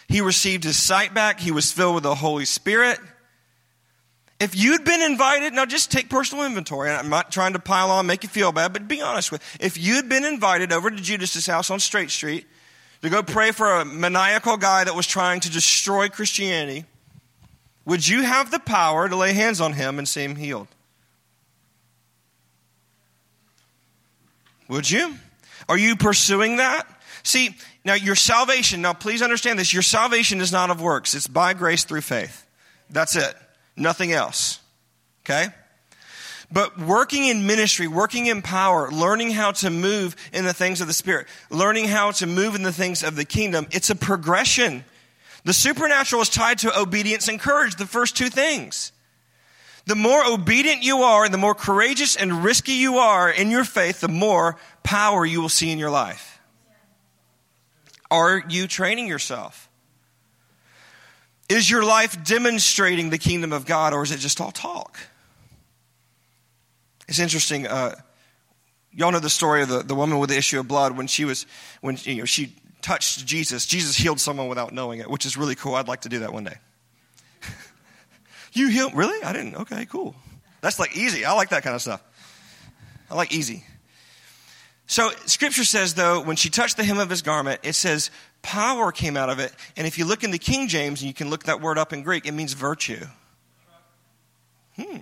He 0.08 0.20
received 0.20 0.64
his 0.64 0.76
sight 0.76 1.14
back. 1.14 1.38
He 1.38 1.52
was 1.52 1.70
filled 1.70 1.94
with 1.94 2.02
the 2.02 2.16
Holy 2.16 2.44
Spirit. 2.44 2.98
If 4.42 4.56
you'd 4.56 4.84
been 4.84 5.00
invited, 5.00 5.52
now 5.52 5.66
just 5.66 5.92
take 5.92 6.10
personal 6.10 6.44
inventory. 6.44 6.90
I'm 6.90 7.08
not 7.08 7.30
trying 7.30 7.52
to 7.52 7.60
pile 7.60 7.92
on, 7.92 8.08
make 8.08 8.24
you 8.24 8.28
feel 8.28 8.50
bad, 8.50 8.72
but 8.72 8.88
be 8.88 9.00
honest 9.00 9.30
with. 9.30 9.40
If 9.60 9.78
you'd 9.78 10.08
been 10.08 10.24
invited 10.24 10.72
over 10.72 10.90
to 10.90 10.96
Judas's 10.96 11.46
house 11.46 11.70
on 11.70 11.78
Straight 11.78 12.10
Street 12.10 12.48
to 13.02 13.08
go 13.08 13.22
pray 13.22 13.52
for 13.52 13.70
a 13.70 13.84
maniacal 13.84 14.56
guy 14.56 14.82
that 14.82 14.96
was 14.96 15.06
trying 15.06 15.38
to 15.42 15.50
destroy 15.50 16.08
Christianity, 16.08 16.86
would 17.84 18.08
you 18.08 18.22
have 18.22 18.50
the 18.50 18.58
power 18.58 19.08
to 19.08 19.14
lay 19.14 19.32
hands 19.32 19.60
on 19.60 19.74
him 19.74 20.00
and 20.00 20.08
see 20.08 20.24
him 20.24 20.34
healed? 20.34 20.66
Would 24.66 24.90
you? 24.90 25.14
Are 25.68 25.78
you 25.78 25.94
pursuing 25.94 26.56
that? 26.56 26.82
See, 27.22 27.54
now 27.84 27.94
your 27.94 28.16
salvation, 28.16 28.82
now 28.82 28.92
please 28.92 29.22
understand 29.22 29.60
this 29.60 29.72
your 29.72 29.82
salvation 29.82 30.40
is 30.40 30.50
not 30.50 30.70
of 30.70 30.82
works, 30.82 31.14
it's 31.14 31.28
by 31.28 31.54
grace 31.54 31.84
through 31.84 32.00
faith. 32.00 32.44
That's 32.90 33.14
it, 33.14 33.36
nothing 33.76 34.12
else. 34.12 34.60
Okay? 35.24 35.48
But 36.52 36.78
working 36.78 37.24
in 37.26 37.46
ministry, 37.46 37.88
working 37.88 38.26
in 38.26 38.42
power, 38.42 38.90
learning 38.90 39.30
how 39.30 39.52
to 39.52 39.70
move 39.70 40.14
in 40.32 40.44
the 40.44 40.52
things 40.52 40.82
of 40.82 40.86
the 40.86 40.92
Spirit, 40.92 41.26
learning 41.50 41.88
how 41.88 42.10
to 42.12 42.26
move 42.26 42.54
in 42.54 42.62
the 42.62 42.72
things 42.72 43.02
of 43.02 43.16
the 43.16 43.24
kingdom, 43.24 43.66
it's 43.70 43.88
a 43.88 43.94
progression. 43.94 44.84
The 45.44 45.54
supernatural 45.54 46.20
is 46.20 46.28
tied 46.28 46.58
to 46.58 46.78
obedience 46.78 47.28
and 47.28 47.40
courage, 47.40 47.76
the 47.76 47.86
first 47.86 48.16
two 48.16 48.28
things. 48.28 48.92
The 49.86 49.96
more 49.96 50.22
obedient 50.24 50.82
you 50.82 50.98
are, 50.98 51.28
the 51.28 51.38
more 51.38 51.54
courageous 51.54 52.16
and 52.16 52.44
risky 52.44 52.72
you 52.72 52.98
are 52.98 53.30
in 53.30 53.50
your 53.50 53.64
faith, 53.64 54.00
the 54.00 54.08
more 54.08 54.58
power 54.82 55.24
you 55.24 55.40
will 55.40 55.48
see 55.48 55.70
in 55.70 55.78
your 55.78 55.90
life. 55.90 56.40
Are 58.10 58.44
you 58.48 58.68
training 58.68 59.08
yourself? 59.08 59.70
Is 61.52 61.68
your 61.68 61.84
life 61.84 62.24
demonstrating 62.24 63.10
the 63.10 63.18
kingdom 63.18 63.52
of 63.52 63.66
God, 63.66 63.92
or 63.92 64.02
is 64.02 64.10
it 64.10 64.20
just 64.20 64.40
all 64.40 64.50
talk? 64.50 64.98
It's 67.06 67.18
interesting. 67.18 67.66
Uh, 67.66 67.94
y'all 68.90 69.12
know 69.12 69.18
the 69.18 69.28
story 69.28 69.60
of 69.60 69.68
the, 69.68 69.82
the 69.82 69.94
woman 69.94 70.18
with 70.18 70.30
the 70.30 70.36
issue 70.38 70.58
of 70.60 70.66
blood 70.66 70.96
when 70.96 71.06
she 71.06 71.26
was 71.26 71.44
when 71.82 71.98
you 72.04 72.16
know 72.16 72.24
she 72.24 72.54
touched 72.80 73.26
Jesus. 73.26 73.66
Jesus 73.66 73.98
healed 73.98 74.18
someone 74.18 74.48
without 74.48 74.72
knowing 74.72 75.00
it, 75.00 75.10
which 75.10 75.26
is 75.26 75.36
really 75.36 75.54
cool. 75.54 75.74
I'd 75.74 75.88
like 75.88 76.00
to 76.02 76.08
do 76.08 76.20
that 76.20 76.32
one 76.32 76.44
day. 76.44 76.56
you 78.54 78.68
healed? 78.68 78.94
Really? 78.94 79.22
I 79.22 79.34
didn't. 79.34 79.56
Okay, 79.56 79.84
cool. 79.84 80.14
That's 80.62 80.78
like 80.78 80.96
easy. 80.96 81.26
I 81.26 81.34
like 81.34 81.50
that 81.50 81.62
kind 81.62 81.76
of 81.76 81.82
stuff. 81.82 82.02
I 83.10 83.14
like 83.14 83.30
easy. 83.30 83.62
So 84.86 85.10
scripture 85.26 85.64
says 85.64 85.92
though, 85.92 86.22
when 86.22 86.36
she 86.36 86.48
touched 86.48 86.78
the 86.78 86.84
hem 86.84 86.98
of 86.98 87.10
his 87.10 87.20
garment, 87.20 87.60
it 87.62 87.74
says 87.74 88.10
power 88.42 88.92
came 88.92 89.16
out 89.16 89.30
of 89.30 89.38
it. 89.38 89.52
And 89.76 89.86
if 89.86 89.98
you 89.98 90.04
look 90.04 90.24
in 90.24 90.30
the 90.30 90.38
King 90.38 90.68
James, 90.68 91.00
and 91.00 91.08
you 91.08 91.14
can 91.14 91.30
look 91.30 91.44
that 91.44 91.60
word 91.60 91.78
up 91.78 91.92
in 91.92 92.02
Greek, 92.02 92.26
it 92.26 92.32
means 92.32 92.52
virtue. 92.52 93.06
Hmm. 94.76 94.98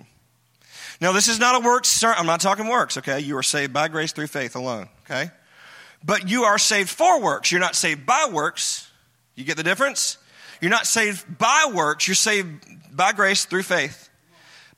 Now, 0.99 1.11
this 1.11 1.27
is 1.27 1.39
not 1.39 1.61
a 1.61 1.65
works, 1.65 2.03
I'm 2.03 2.27
not 2.27 2.41
talking 2.41 2.67
works, 2.67 2.97
okay? 2.97 3.19
You 3.19 3.37
are 3.37 3.43
saved 3.43 3.73
by 3.73 3.87
grace 3.87 4.11
through 4.11 4.27
faith 4.27 4.55
alone, 4.55 4.87
okay? 5.05 5.31
But 6.03 6.29
you 6.29 6.43
are 6.43 6.57
saved 6.57 6.89
for 6.89 7.19
works. 7.19 7.51
You're 7.51 7.61
not 7.61 7.75
saved 7.75 8.05
by 8.05 8.29
works. 8.31 8.89
You 9.35 9.43
get 9.43 9.57
the 9.57 9.63
difference? 9.63 10.17
You're 10.59 10.71
not 10.71 10.85
saved 10.85 11.37
by 11.37 11.71
works. 11.73 12.07
You're 12.07 12.15
saved 12.15 12.95
by 12.95 13.13
grace 13.13 13.45
through 13.45 13.63
faith. 13.63 14.09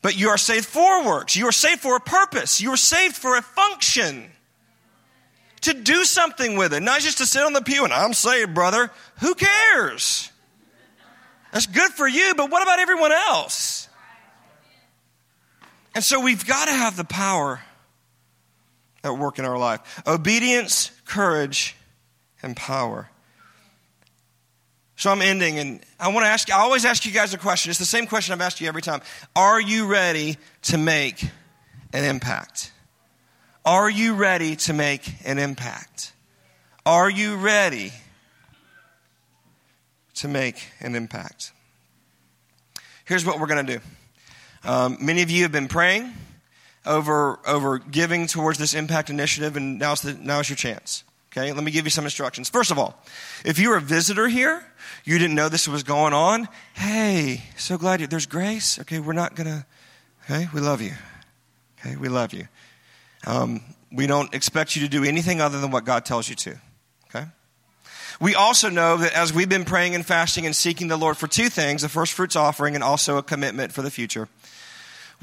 But 0.02 0.18
you 0.18 0.30
are 0.30 0.38
saved 0.38 0.66
for 0.66 1.06
works. 1.06 1.36
You 1.36 1.48
are 1.48 1.54
saved 1.54 1.82
for 1.82 1.96
a 1.96 2.00
purpose. 2.00 2.62
You 2.62 2.72
are 2.72 2.78
saved 2.78 3.16
for 3.16 3.38
a 3.38 3.42
function. 3.42 4.30
To 5.64 5.74
do 5.74 6.04
something 6.06 6.58
with 6.58 6.74
it, 6.74 6.82
not 6.82 7.02
just 7.02 7.20
to 7.20 7.26
sit 7.26 7.44
on 7.44 7.54
the 7.54 7.62
pew 7.62 7.84
and 7.84 7.94
I'm 7.94 8.14
saved, 8.14 8.54
brother. 8.54 8.92
Who 9.22 9.36
cares? 9.36 10.30
That's 11.52 11.68
good 11.68 11.92
for 11.92 12.08
you, 12.08 12.34
but 12.36 12.50
what 12.50 12.64
about 12.64 12.80
everyone 12.80 13.12
else? 13.12 13.88
And 15.96 16.04
so 16.04 16.20
we've 16.20 16.46
got 16.46 16.68
to 16.68 16.74
have 16.74 16.98
the 16.98 17.04
power 17.04 17.62
at 19.04 19.18
work 19.18 19.40
in 19.40 19.46
our 19.46 19.58
life 19.58 20.02
obedience, 20.08 20.92
courage, 21.06 21.76
and 22.42 22.58
power. 22.58 23.10
So 24.96 25.12
I'm 25.12 25.22
ending, 25.22 25.60
and 25.60 25.80
I 26.00 26.10
want 26.10 26.26
to 26.26 26.30
ask 26.30 26.48
you, 26.48 26.56
I 26.56 26.60
always 26.60 26.86
ask 26.86 27.06
you 27.06 27.12
guys 27.12 27.34
a 27.34 27.38
question. 27.38 27.70
It's 27.70 27.80
the 27.80 27.86
same 27.86 28.08
question 28.08 28.34
I've 28.34 28.42
asked 28.42 28.62
you 28.62 28.68
every 28.68 28.82
time. 28.82 29.02
Are 29.36 29.60
you 29.60 29.88
ready 29.88 30.38
to 30.64 30.78
make 30.78 31.24
an 31.94 32.04
impact? 32.04 32.72
Are 33.66 33.90
you 33.90 34.14
ready 34.14 34.58
to 34.58 34.74
make 34.74 35.10
an 35.24 35.40
impact? 35.40 36.12
Are 36.86 37.10
you 37.10 37.38
ready 37.38 37.94
to 40.16 40.28
make 40.28 40.68
an 40.82 40.96
impact? 40.96 41.54
Here's 43.06 43.26
what 43.26 43.40
we're 43.40 43.48
going 43.48 43.66
to 43.66 43.74
do. 43.78 43.80
Um, 44.66 44.98
many 45.00 45.22
of 45.22 45.32
you 45.32 45.44
have 45.44 45.54
been 45.54 45.70
praying 45.70 46.12
over, 46.86 47.40
over 47.48 47.80
giving 47.80 48.28
towards 48.28 48.58
this 48.58 48.74
impact 48.74 49.10
initiative, 49.10 49.56
and 49.56 49.80
now's, 49.80 50.02
the, 50.02 50.14
now's 50.14 50.50
your 50.50 50.58
chance. 50.58 51.06
Okay, 51.32 51.54
let 51.54 51.64
me 51.64 51.72
give 51.72 51.86
you 51.86 51.90
some 51.90 52.04
instructions. 52.04 52.50
First 52.50 52.70
of 52.70 52.78
all, 52.78 53.02
if 53.46 53.60
you're 53.60 53.78
a 53.78 53.82
visitor 53.82 54.28
here, 54.28 54.64
you 55.06 55.18
didn't 55.18 55.36
know 55.36 55.48
this 55.48 55.70
was 55.70 55.84
going 55.84 56.14
on, 56.14 56.50
hey, 56.74 57.44
so 57.58 57.78
glad 57.78 58.02
you're 58.02 58.08
there's 58.08 58.26
grace. 58.26 58.78
Okay, 58.80 59.00
we're 59.00 59.14
not 59.14 59.36
gonna, 59.36 59.66
okay, 60.26 60.50
we 60.54 60.60
love 60.60 60.82
you. 60.82 60.92
Okay, 61.80 61.96
we 61.96 62.10
love 62.10 62.34
you. 62.34 62.48
Um, 63.26 63.62
we 63.92 64.08
don't 64.08 64.34
expect 64.34 64.76
you 64.76 64.82
to 64.84 64.88
do 64.88 65.04
anything 65.04 65.42
other 65.42 65.60
than 65.60 65.72
what 65.72 65.86
God 65.86 66.06
tells 66.06 66.30
you 66.30 66.36
to. 66.36 66.56
Okay? 67.10 67.26
We 68.20 68.36
also 68.36 68.70
know 68.70 68.98
that 68.98 69.14
as 69.14 69.34
we've 69.34 69.50
been 69.50 69.66
praying 69.66 69.96
and 69.96 70.06
fasting 70.06 70.46
and 70.46 70.56
seeking 70.56 70.88
the 70.88 70.98
Lord 70.98 71.18
for 71.18 71.28
two 71.28 71.50
things 71.50 71.84
a 71.84 71.90
first 71.90 72.14
fruits 72.14 72.36
offering 72.36 72.76
and 72.76 72.84
also 72.84 73.18
a 73.18 73.24
commitment 73.24 73.72
for 73.72 73.82
the 73.82 73.92
future 73.92 74.28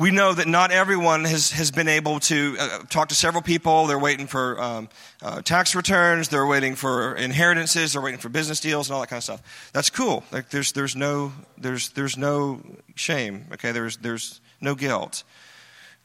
we 0.01 0.11
know 0.11 0.33
that 0.33 0.49
not 0.49 0.71
everyone 0.71 1.25
has, 1.25 1.51
has 1.53 1.71
been 1.71 1.87
able 1.87 2.21
to 2.21 2.57
uh, 2.59 2.79
talk 2.89 3.11
to 3.11 3.15
several 3.15 3.43
people. 3.43 3.87
They're 3.87 3.99
waiting 3.99 4.27
for 4.27 4.59
um, 4.59 4.89
uh, 5.21 5.43
tax 5.43 5.75
returns, 5.75 6.29
they're 6.29 6.47
waiting 6.47 6.75
for 6.75 7.15
inheritances, 7.17 7.93
they're 7.93 8.01
waiting 8.01 8.19
for 8.19 8.31
business 8.31 8.61
deals, 8.61 8.89
and 8.89 8.95
all 8.95 9.03
that 9.03 9.09
kind 9.09 9.19
of 9.19 9.25
stuff. 9.25 9.71
That's 9.75 9.91
cool. 9.91 10.25
Like 10.33 10.49
there's, 10.49 10.73
there's, 10.73 10.97
no, 10.97 11.35
there's, 11.59 11.91
there's 11.91 12.17
no 12.17 12.61
shame, 12.95 13.45
okay? 13.53 13.73
There's, 13.73 13.99
there's 13.99 14.41
no 14.63 14.75
guilt. 14.75 15.23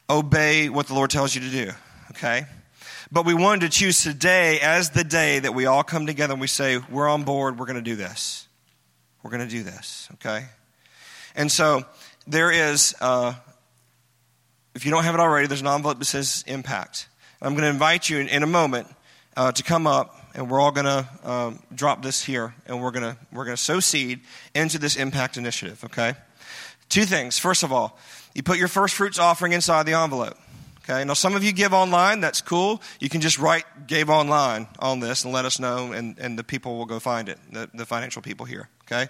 Obey 0.09 0.69
what 0.69 0.87
the 0.87 0.93
Lord 0.93 1.09
tells 1.09 1.33
you 1.33 1.41
to 1.41 1.49
do, 1.49 1.71
okay? 2.11 2.45
But 3.11 3.25
we 3.25 3.33
wanted 3.33 3.71
to 3.71 3.77
choose 3.77 4.03
today 4.03 4.59
as 4.59 4.91
the 4.91 5.03
day 5.03 5.39
that 5.39 5.53
we 5.53 5.65
all 5.65 5.83
come 5.83 6.05
together 6.05 6.33
and 6.33 6.41
we 6.41 6.47
say, 6.47 6.77
we're 6.77 7.07
on 7.07 7.23
board, 7.23 7.57
we're 7.57 7.65
going 7.65 7.75
to 7.75 7.81
do 7.81 7.95
this. 7.95 8.47
We're 9.23 9.31
going 9.31 9.47
to 9.47 9.49
do 9.49 9.63
this, 9.63 10.07
okay? 10.15 10.45
And 11.35 11.51
so 11.51 11.85
there 12.27 12.51
is. 12.51 12.95
Uh, 13.01 13.33
if 14.75 14.85
you 14.85 14.91
don't 14.91 15.05
have 15.05 15.15
it 15.15 15.21
already, 15.21 15.47
there's 15.47 15.61
an 15.61 15.67
envelope 15.67 15.99
that 15.99 16.05
says 16.05 16.43
impact. 16.47 17.07
I'm 17.41 17.53
going 17.53 17.63
to 17.63 17.69
invite 17.69 18.09
you 18.09 18.19
in, 18.19 18.27
in 18.27 18.43
a 18.43 18.47
moment 18.47 18.87
uh, 19.37 19.51
to 19.53 19.63
come 19.63 19.87
up, 19.87 20.31
and 20.35 20.49
we're 20.49 20.59
all 20.59 20.71
going 20.71 20.85
to 20.85 21.07
um, 21.23 21.59
drop 21.73 22.01
this 22.01 22.23
here, 22.23 22.53
and 22.67 22.81
we're 22.81 22.91
going 22.91 23.03
to 23.03 23.17
we're 23.31 23.45
going 23.45 23.55
to 23.55 23.61
sow 23.61 23.79
seed 23.79 24.19
into 24.53 24.77
this 24.77 24.97
impact 24.97 25.37
initiative. 25.37 25.83
Okay. 25.85 26.13
Two 26.89 27.05
things. 27.05 27.39
First 27.39 27.63
of 27.63 27.71
all, 27.71 27.97
you 28.35 28.43
put 28.43 28.59
your 28.59 28.67
first 28.67 28.93
fruits 28.93 29.17
offering 29.17 29.53
inside 29.53 29.87
the 29.87 29.93
envelope. 29.93 30.37
Okay. 30.83 31.03
Now, 31.03 31.13
some 31.13 31.35
of 31.35 31.43
you 31.43 31.51
give 31.51 31.73
online. 31.73 32.21
That's 32.21 32.41
cool. 32.41 32.79
You 32.99 33.09
can 33.09 33.21
just 33.21 33.39
write 33.39 33.63
"gave 33.87 34.11
online" 34.11 34.67
on 34.77 34.99
this 34.99 35.23
and 35.23 35.33
let 35.33 35.45
us 35.45 35.59
know, 35.59 35.93
and, 35.93 36.19
and 36.19 36.37
the 36.37 36.43
people 36.43 36.77
will 36.77 36.85
go 36.85 36.99
find 36.99 37.27
it. 37.27 37.39
The, 37.51 37.67
the 37.73 37.85
financial 37.87 38.21
people 38.21 38.45
here. 38.45 38.69
Okay. 38.83 39.07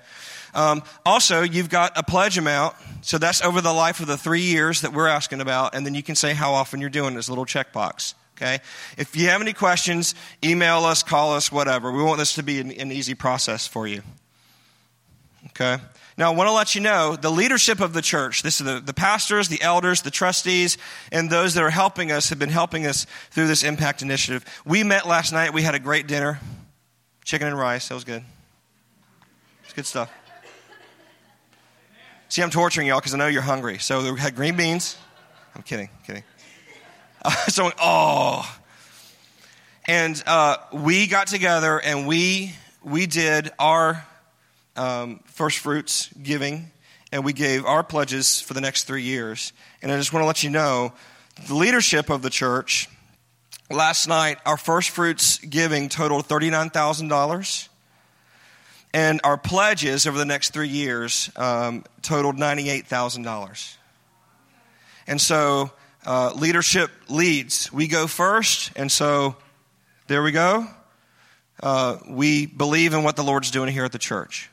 Um, 0.53 0.83
also, 1.05 1.41
you've 1.41 1.69
got 1.69 1.97
a 1.97 2.03
pledge 2.03 2.37
amount. 2.37 2.75
So 3.01 3.17
that's 3.17 3.41
over 3.41 3.59
the 3.59 3.73
life 3.73 3.99
of 3.99 4.07
the 4.07 4.15
three 4.15 4.43
years 4.43 4.81
that 4.81 4.93
we're 4.93 5.07
asking 5.07 5.41
about. 5.41 5.75
And 5.75 5.85
then 5.85 5.95
you 5.95 6.03
can 6.03 6.15
say 6.15 6.33
how 6.33 6.53
often 6.53 6.79
you're 6.79 6.89
doing 6.89 7.13
this 7.13 7.27
little 7.27 7.45
checkbox. 7.45 8.13
Okay? 8.37 8.59
If 8.97 9.17
you 9.17 9.27
have 9.29 9.41
any 9.41 9.53
questions, 9.53 10.15
email 10.43 10.85
us, 10.85 11.03
call 11.03 11.33
us, 11.33 11.51
whatever. 11.51 11.91
We 11.91 12.03
want 12.03 12.19
this 12.19 12.33
to 12.33 12.43
be 12.43 12.59
an, 12.59 12.71
an 12.71 12.91
easy 12.91 13.15
process 13.15 13.67
for 13.67 13.85
you. 13.85 14.01
Okay? 15.47 15.77
Now, 16.17 16.31
I 16.31 16.35
want 16.35 16.47
to 16.47 16.53
let 16.53 16.75
you 16.75 16.81
know 16.81 17.17
the 17.17 17.29
leadership 17.29 17.81
of 17.81 17.91
the 17.91 18.01
church, 18.01 18.41
this 18.41 18.61
is 18.61 18.65
the, 18.65 18.79
the 18.79 18.93
pastors, 18.93 19.49
the 19.49 19.61
elders, 19.61 20.01
the 20.01 20.11
trustees, 20.11 20.77
and 21.11 21.29
those 21.29 21.55
that 21.55 21.63
are 21.63 21.69
helping 21.69 22.09
us 22.09 22.29
have 22.29 22.39
been 22.39 22.49
helping 22.49 22.85
us 22.85 23.05
through 23.31 23.47
this 23.47 23.63
impact 23.63 24.01
initiative. 24.01 24.45
We 24.65 24.83
met 24.83 25.05
last 25.05 25.33
night. 25.33 25.53
We 25.53 25.61
had 25.61 25.75
a 25.75 25.79
great 25.79 26.07
dinner 26.07 26.39
chicken 27.25 27.47
and 27.47 27.57
rice. 27.57 27.89
That 27.89 27.95
was 27.95 28.05
good. 28.05 28.23
It's 29.63 29.73
good 29.73 29.85
stuff. 29.85 30.09
See, 32.29 32.41
I'm 32.41 32.49
torturing 32.49 32.87
y'all 32.87 32.99
because 32.99 33.13
I 33.13 33.17
know 33.17 33.27
you're 33.27 33.41
hungry. 33.41 33.79
So 33.79 34.13
we 34.13 34.19
had 34.19 34.35
green 34.35 34.55
beans. 34.55 34.97
I'm 35.55 35.63
kidding, 35.63 35.89
kidding. 36.05 36.23
Uh, 37.23 37.31
so, 37.47 37.71
oh. 37.79 38.57
And 39.87 40.21
uh, 40.25 40.57
we 40.71 41.07
got 41.07 41.27
together 41.27 41.79
and 41.79 42.07
we, 42.07 42.53
we 42.83 43.05
did 43.05 43.51
our 43.59 44.05
um, 44.75 45.19
first 45.25 45.59
fruits 45.59 46.09
giving 46.21 46.71
and 47.11 47.23
we 47.23 47.33
gave 47.33 47.65
our 47.65 47.83
pledges 47.83 48.41
for 48.41 48.53
the 48.53 48.61
next 48.61 48.83
three 48.83 49.03
years. 49.03 49.53
And 49.81 49.91
I 49.91 49.97
just 49.97 50.11
want 50.11 50.23
to 50.23 50.27
let 50.27 50.43
you 50.43 50.49
know 50.49 50.93
the 51.47 51.55
leadership 51.55 52.09
of 52.09 52.21
the 52.21 52.29
church 52.29 52.89
last 53.69 54.07
night, 54.07 54.37
our 54.45 54.57
first 54.57 54.89
fruits 54.89 55.39
giving 55.39 55.89
totaled 55.89 56.27
$39,000 56.27 57.69
and 58.93 59.19
our 59.23 59.37
pledges 59.37 60.07
over 60.07 60.17
the 60.17 60.25
next 60.25 60.51
three 60.51 60.69
years 60.69 61.29
um, 61.35 61.83
totaled 62.01 62.37
$98,000. 62.37 63.75
And 65.07 65.19
so 65.19 65.71
uh, 66.05 66.33
leadership 66.33 66.91
leads. 67.09 67.71
We 67.73 67.87
go 67.87 68.07
first, 68.07 68.71
and 68.75 68.91
so 68.91 69.35
there 70.07 70.23
we 70.23 70.31
go. 70.31 70.67
Uh, 71.61 71.97
we 72.09 72.45
believe 72.45 72.93
in 72.93 73.03
what 73.03 73.15
the 73.15 73.23
Lord's 73.23 73.51
doing 73.51 73.71
here 73.71 73.85
at 73.85 73.91
the 73.91 73.99
church. 73.99 74.49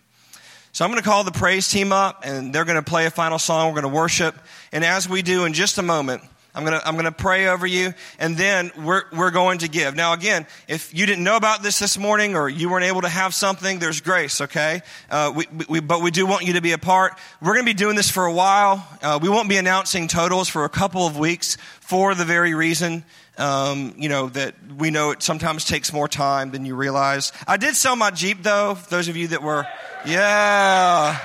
So 0.75 0.87
I'm 0.87 0.91
going 0.91 1.03
to 1.03 1.09
call 1.09 1.23
the 1.23 1.33
praise 1.33 1.69
team 1.69 1.93
up, 1.93 2.23
and 2.25 2.55
they're 2.55 2.65
going 2.65 2.77
to 2.77 2.83
play 2.83 3.05
a 3.05 3.11
final 3.11 3.39
song. 3.39 3.69
We're 3.69 3.83
going 3.83 3.93
to 3.93 3.97
worship. 3.97 4.35
And 4.73 4.87
as 4.87 5.07
we 5.07 5.21
do 5.21 5.45
in 5.45 5.53
just 5.53 5.77
a 5.77 5.83
moment, 5.83 6.23
I'm 6.55 6.65
going 6.65 6.79
to, 6.79 6.87
I'm 6.87 6.95
going 6.95 7.05
to 7.05 7.13
pray 7.13 7.49
over 7.49 7.67
you 7.67 7.95
and 8.19 8.37
then 8.37 8.71
we're, 8.83 9.05
we're 9.11 9.31
going 9.31 9.61
to 9.61 9.69
give. 9.69 9.95
Now, 9.95 10.13
again, 10.13 10.47
if 10.69 10.93
you 10.93 11.07
didn't 11.07 11.25
know 11.25 11.37
about 11.37 11.63
this 11.63 11.79
this 11.79 11.97
morning 11.97 12.37
or 12.37 12.47
you 12.47 12.69
weren't 12.69 12.85
able 12.85 13.01
to 13.03 13.09
have 13.09 13.35
something, 13.35 13.79
there's 13.79 14.03
grace, 14.03 14.43
okay? 14.43 14.83
Uh, 15.11 15.33
we, 15.35 15.47
we, 15.69 15.81
but 15.81 16.03
we 16.03 16.11
do 16.11 16.27
want 16.27 16.47
you 16.47 16.55
to 16.55 16.61
be 16.61 16.73
a 16.73 16.79
part. 16.79 17.19
We're 17.41 17.55
going 17.55 17.65
to 17.65 17.71
be 17.71 17.79
doing 17.79 17.97
this 17.97 18.11
for 18.11 18.27
a 18.27 18.33
while. 18.33 18.87
Uh, 19.01 19.19
we 19.23 19.31
won't 19.31 19.49
be 19.49 19.57
announcing 19.57 20.09
totals 20.09 20.49
for 20.49 20.65
a 20.65 20.69
couple 20.69 21.07
of 21.07 21.19
weeks 21.19 21.57
for 21.81 22.15
the 22.15 22.27
very 22.27 22.53
reason, 22.53 23.05
um, 23.38 23.95
you 23.97 24.09
know, 24.09 24.29
that 24.29 24.55
we 24.77 24.90
know 24.90 25.11
it 25.11 25.23
sometimes 25.23 25.64
takes 25.64 25.92
more 25.92 26.09
time 26.09 26.51
than 26.51 26.64
you 26.64 26.75
realize. 26.75 27.33
I 27.47 27.57
did 27.57 27.77
sell 27.77 27.97
my 27.97 28.11
Jeep 28.11 28.42
though, 28.42 28.75
those 28.88 29.09
of 29.09 29.16
you 29.16 29.29
that 29.29 29.42
were, 29.42 29.66
yeah, 30.07 31.18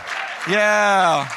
yeah. 0.49 1.29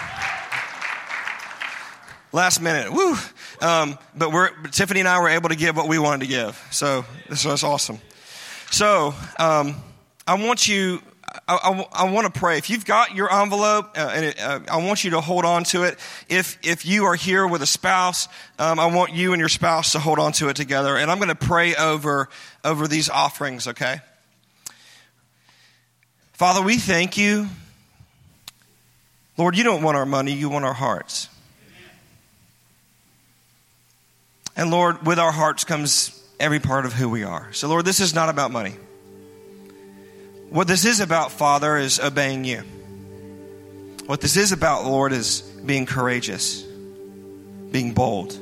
Last 2.32 2.60
minute, 2.60 2.92
woo. 2.92 3.16
Um, 3.60 3.98
but 4.16 4.32
we're, 4.32 4.50
Tiffany 4.68 5.00
and 5.00 5.08
I 5.08 5.20
were 5.20 5.28
able 5.28 5.48
to 5.48 5.56
give 5.56 5.76
what 5.76 5.88
we 5.88 5.98
wanted 5.98 6.20
to 6.20 6.28
give. 6.28 6.64
So 6.70 7.04
this 7.28 7.44
was 7.44 7.64
awesome. 7.64 7.98
So 8.70 9.14
um, 9.38 9.76
I 10.26 10.34
want 10.34 10.68
you, 10.68 11.02
I, 11.46 11.54
I, 11.56 11.86
I, 11.92 12.10
want 12.10 12.32
to 12.32 12.40
pray. 12.40 12.58
If 12.58 12.70
you've 12.70 12.84
got 12.84 13.14
your 13.14 13.32
envelope, 13.32 13.96
uh, 13.96 14.10
and 14.12 14.24
it, 14.24 14.40
uh, 14.40 14.60
I 14.68 14.78
want 14.78 15.04
you 15.04 15.10
to 15.12 15.20
hold 15.20 15.44
on 15.44 15.62
to 15.64 15.84
it. 15.84 15.98
If 16.28 16.58
if 16.62 16.84
you 16.84 17.04
are 17.04 17.14
here 17.14 17.46
with 17.46 17.62
a 17.62 17.66
spouse, 17.66 18.26
um, 18.58 18.80
I 18.80 18.86
want 18.86 19.12
you 19.12 19.32
and 19.32 19.38
your 19.38 19.48
spouse 19.48 19.92
to 19.92 20.00
hold 20.00 20.18
on 20.18 20.32
to 20.32 20.48
it 20.48 20.56
together. 20.56 20.96
And 20.96 21.10
I'm 21.10 21.18
going 21.18 21.28
to 21.28 21.34
pray 21.34 21.76
over 21.76 22.28
over 22.64 22.88
these 22.88 23.08
offerings. 23.08 23.68
Okay. 23.68 24.00
Father, 26.32 26.62
we 26.62 26.78
thank 26.78 27.16
you. 27.16 27.48
Lord, 29.36 29.56
you 29.56 29.62
don't 29.62 29.82
want 29.82 29.96
our 29.96 30.06
money; 30.06 30.32
you 30.32 30.48
want 30.48 30.64
our 30.64 30.74
hearts. 30.74 31.28
And 34.56 34.70
Lord, 34.70 35.06
with 35.06 35.18
our 35.18 35.32
hearts 35.32 35.64
comes 35.64 36.20
every 36.40 36.58
part 36.58 36.86
of 36.86 36.92
who 36.92 37.08
we 37.08 37.22
are. 37.22 37.52
So, 37.52 37.68
Lord, 37.68 37.84
this 37.84 38.00
is 38.00 38.14
not 38.14 38.28
about 38.28 38.50
money. 38.50 38.74
What 40.50 40.66
this 40.66 40.84
is 40.84 41.00
about, 41.00 41.30
Father, 41.32 41.76
is 41.76 42.00
obeying 42.00 42.44
you. 42.44 42.62
What 44.06 44.20
this 44.20 44.36
is 44.36 44.50
about, 44.50 44.84
Lord, 44.84 45.12
is 45.12 45.42
being 45.64 45.86
courageous, 45.86 46.62
being 47.70 47.92
bold, 47.92 48.36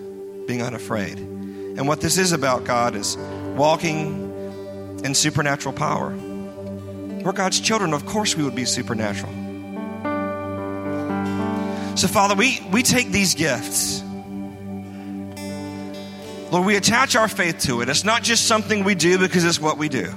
being 0.46 0.62
unafraid. 0.62 1.18
And 1.18 1.86
what 1.86 2.00
this 2.00 2.16
is 2.16 2.32
about, 2.32 2.64
God, 2.64 2.96
is 2.96 3.16
walking 3.56 5.00
in 5.04 5.14
supernatural 5.14 5.74
power. 5.74 6.10
We're 7.22 7.32
God's 7.32 7.60
children. 7.60 7.92
Of 7.92 8.06
course, 8.06 8.34
we 8.34 8.42
would 8.42 8.56
be 8.56 8.64
supernatural. 8.64 9.32
So, 11.96 12.08
Father, 12.08 12.34
we, 12.34 12.66
we 12.72 12.82
take 12.82 13.10
these 13.10 13.34
gifts 13.34 14.02
Lord, 16.50 16.64
we 16.64 16.76
attach 16.76 17.14
our 17.14 17.28
faith 17.28 17.58
to 17.60 17.82
it. 17.82 17.90
It's 17.90 18.04
not 18.04 18.22
just 18.22 18.46
something 18.46 18.82
we 18.82 18.94
do 18.94 19.18
because 19.18 19.44
it's 19.44 19.60
what 19.60 19.76
we 19.76 19.90
do. 19.90 20.14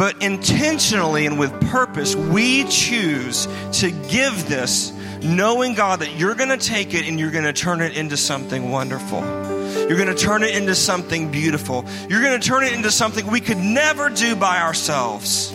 But 0.00 0.22
intentionally 0.22 1.26
and 1.26 1.38
with 1.38 1.52
purpose, 1.68 2.16
we 2.16 2.64
choose 2.64 3.46
to 3.80 3.90
give 3.90 4.48
this 4.48 4.94
knowing, 5.22 5.74
God, 5.74 6.00
that 6.00 6.16
you're 6.16 6.34
going 6.34 6.48
to 6.48 6.56
take 6.56 6.94
it 6.94 7.06
and 7.06 7.20
you're 7.20 7.30
going 7.30 7.44
to 7.44 7.52
turn 7.52 7.82
it 7.82 7.98
into 7.98 8.16
something 8.16 8.70
wonderful. 8.70 9.20
You're 9.20 9.98
going 9.98 10.08
to 10.08 10.14
turn 10.14 10.42
it 10.42 10.56
into 10.56 10.74
something 10.74 11.30
beautiful. 11.30 11.84
You're 12.08 12.22
going 12.22 12.40
to 12.40 12.48
turn 12.48 12.64
it 12.64 12.72
into 12.72 12.90
something 12.90 13.26
we 13.26 13.42
could 13.42 13.58
never 13.58 14.08
do 14.08 14.34
by 14.34 14.62
ourselves. 14.62 15.52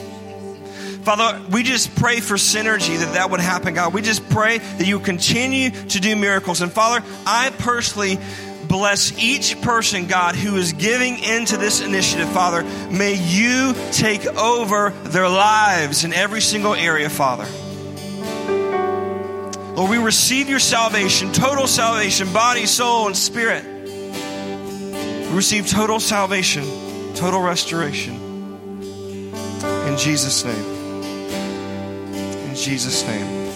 Father, 1.02 1.42
we 1.50 1.64
just 1.64 1.96
pray 1.96 2.20
for 2.20 2.36
synergy 2.36 3.00
that 3.00 3.14
that 3.16 3.32
would 3.32 3.40
happen, 3.40 3.74
God. 3.74 3.96
We 3.96 4.04
just 4.04 4.30
pray 4.30 4.60
that 4.60 4.86
you 4.86 5.00
continue 5.00 5.72
to 5.72 6.00
do 6.00 6.16
miracles. 6.16 6.62
And 6.62 6.72
Father, 6.72 7.04
I 7.26 7.50
personally 7.58 8.20
bless 8.68 9.18
each 9.18 9.62
person, 9.62 10.08
God, 10.08 10.36
who 10.36 10.56
is 10.58 10.74
giving 10.74 11.20
into 11.20 11.58
this 11.58 11.82
initiative, 11.82 12.30
Father. 12.30 12.64
May 12.90 13.16
you 13.16 13.74
take 13.92 14.26
over 14.26 14.90
their 14.90 15.30
lives 15.30 16.04
in 16.04 16.14
every 16.14 16.42
single 16.42 16.74
area, 16.74 17.10
Father. 17.10 17.48
Lord, 19.76 19.92
we 19.92 19.98
receive 19.98 20.48
your 20.50 20.60
salvation, 20.60 21.32
total 21.34 21.68
salvation, 21.68 22.32
body, 22.32 22.66
soul, 22.66 23.08
and 23.08 23.18
spirit. 23.18 23.66
We 23.66 25.36
receive 25.36 25.70
total 25.70 26.00
salvation, 26.00 26.64
total 27.16 27.42
restoration. 27.42 28.16
In 29.88 29.98
Jesus' 29.98 30.46
name. 30.46 30.66
In 32.50 32.56
Jesus' 32.56 33.06
name. 33.06 33.52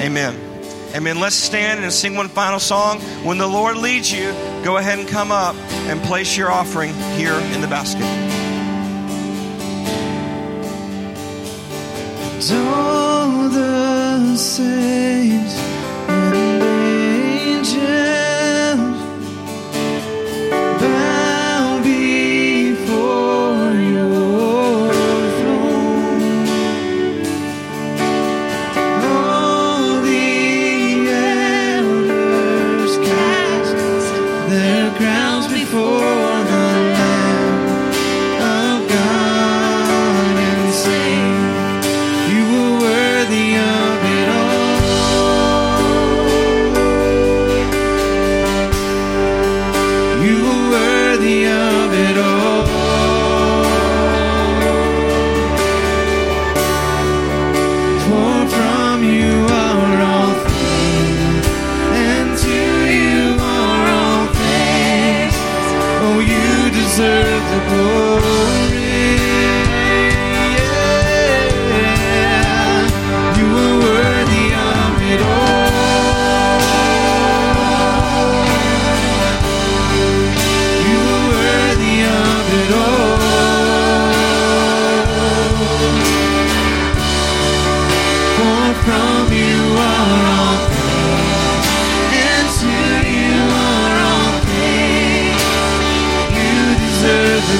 Amen. 0.00 0.51
Amen. 0.94 1.20
Let's 1.20 1.36
stand 1.36 1.82
and 1.82 1.92
sing 1.92 2.14
one 2.14 2.28
final 2.28 2.60
song. 2.60 3.00
When 3.24 3.38
the 3.38 3.46
Lord 3.46 3.76
leads 3.76 4.12
you, 4.12 4.32
go 4.62 4.76
ahead 4.76 4.98
and 4.98 5.08
come 5.08 5.32
up 5.32 5.56
and 5.88 6.02
place 6.02 6.36
your 6.36 6.50
offering 6.50 6.92
here 7.16 7.34
in 7.34 7.60
the 7.60 7.68
basket. 7.68 8.02
All 12.52 13.48
the 13.48 14.36
saints. 14.36 15.54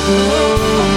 Oh. 0.04 0.91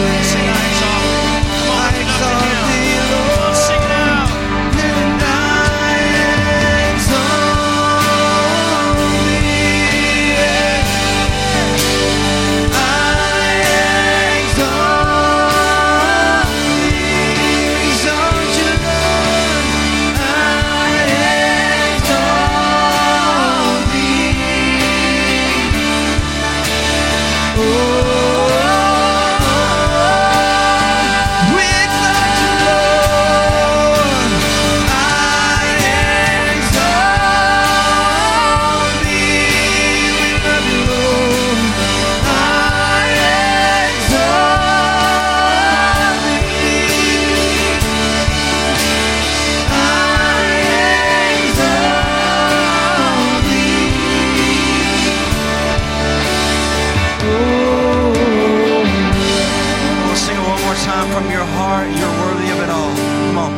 heart, 61.75 61.89
you're 61.99 62.17
worthy 62.23 62.49
of 62.55 62.59
it 62.65 62.69
all. 62.69 62.95
Come 63.27 63.37
on. 63.45 63.53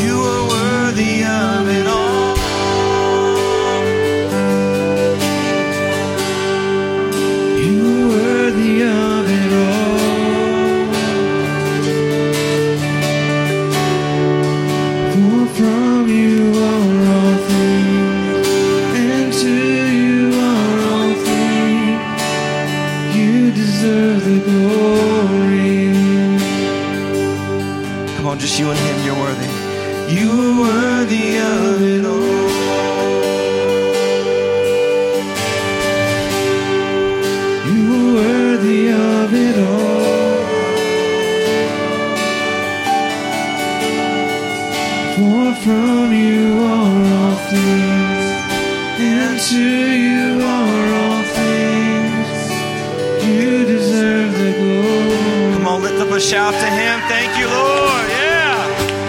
You 0.00 0.14
are 0.32 0.44
worthy 0.48 1.24
of 1.24 1.68
it 1.68 1.86
all. 1.86 2.15
Just 28.46 28.60
you 28.60 28.70
and 28.70 28.78
Him, 28.78 29.04
you're 29.04 29.18
worthy. 29.18 29.48
You 30.14 30.30
are 30.30 30.60
worthy 30.60 31.36
of 31.36 31.82
it 31.82 32.04
all. 32.06 32.46
You 37.66 37.82
are 37.96 38.14
worthy 38.14 38.92
of 38.92 39.34
it 39.34 39.56
all. 39.58 39.96
For 45.16 45.46
from 45.64 46.05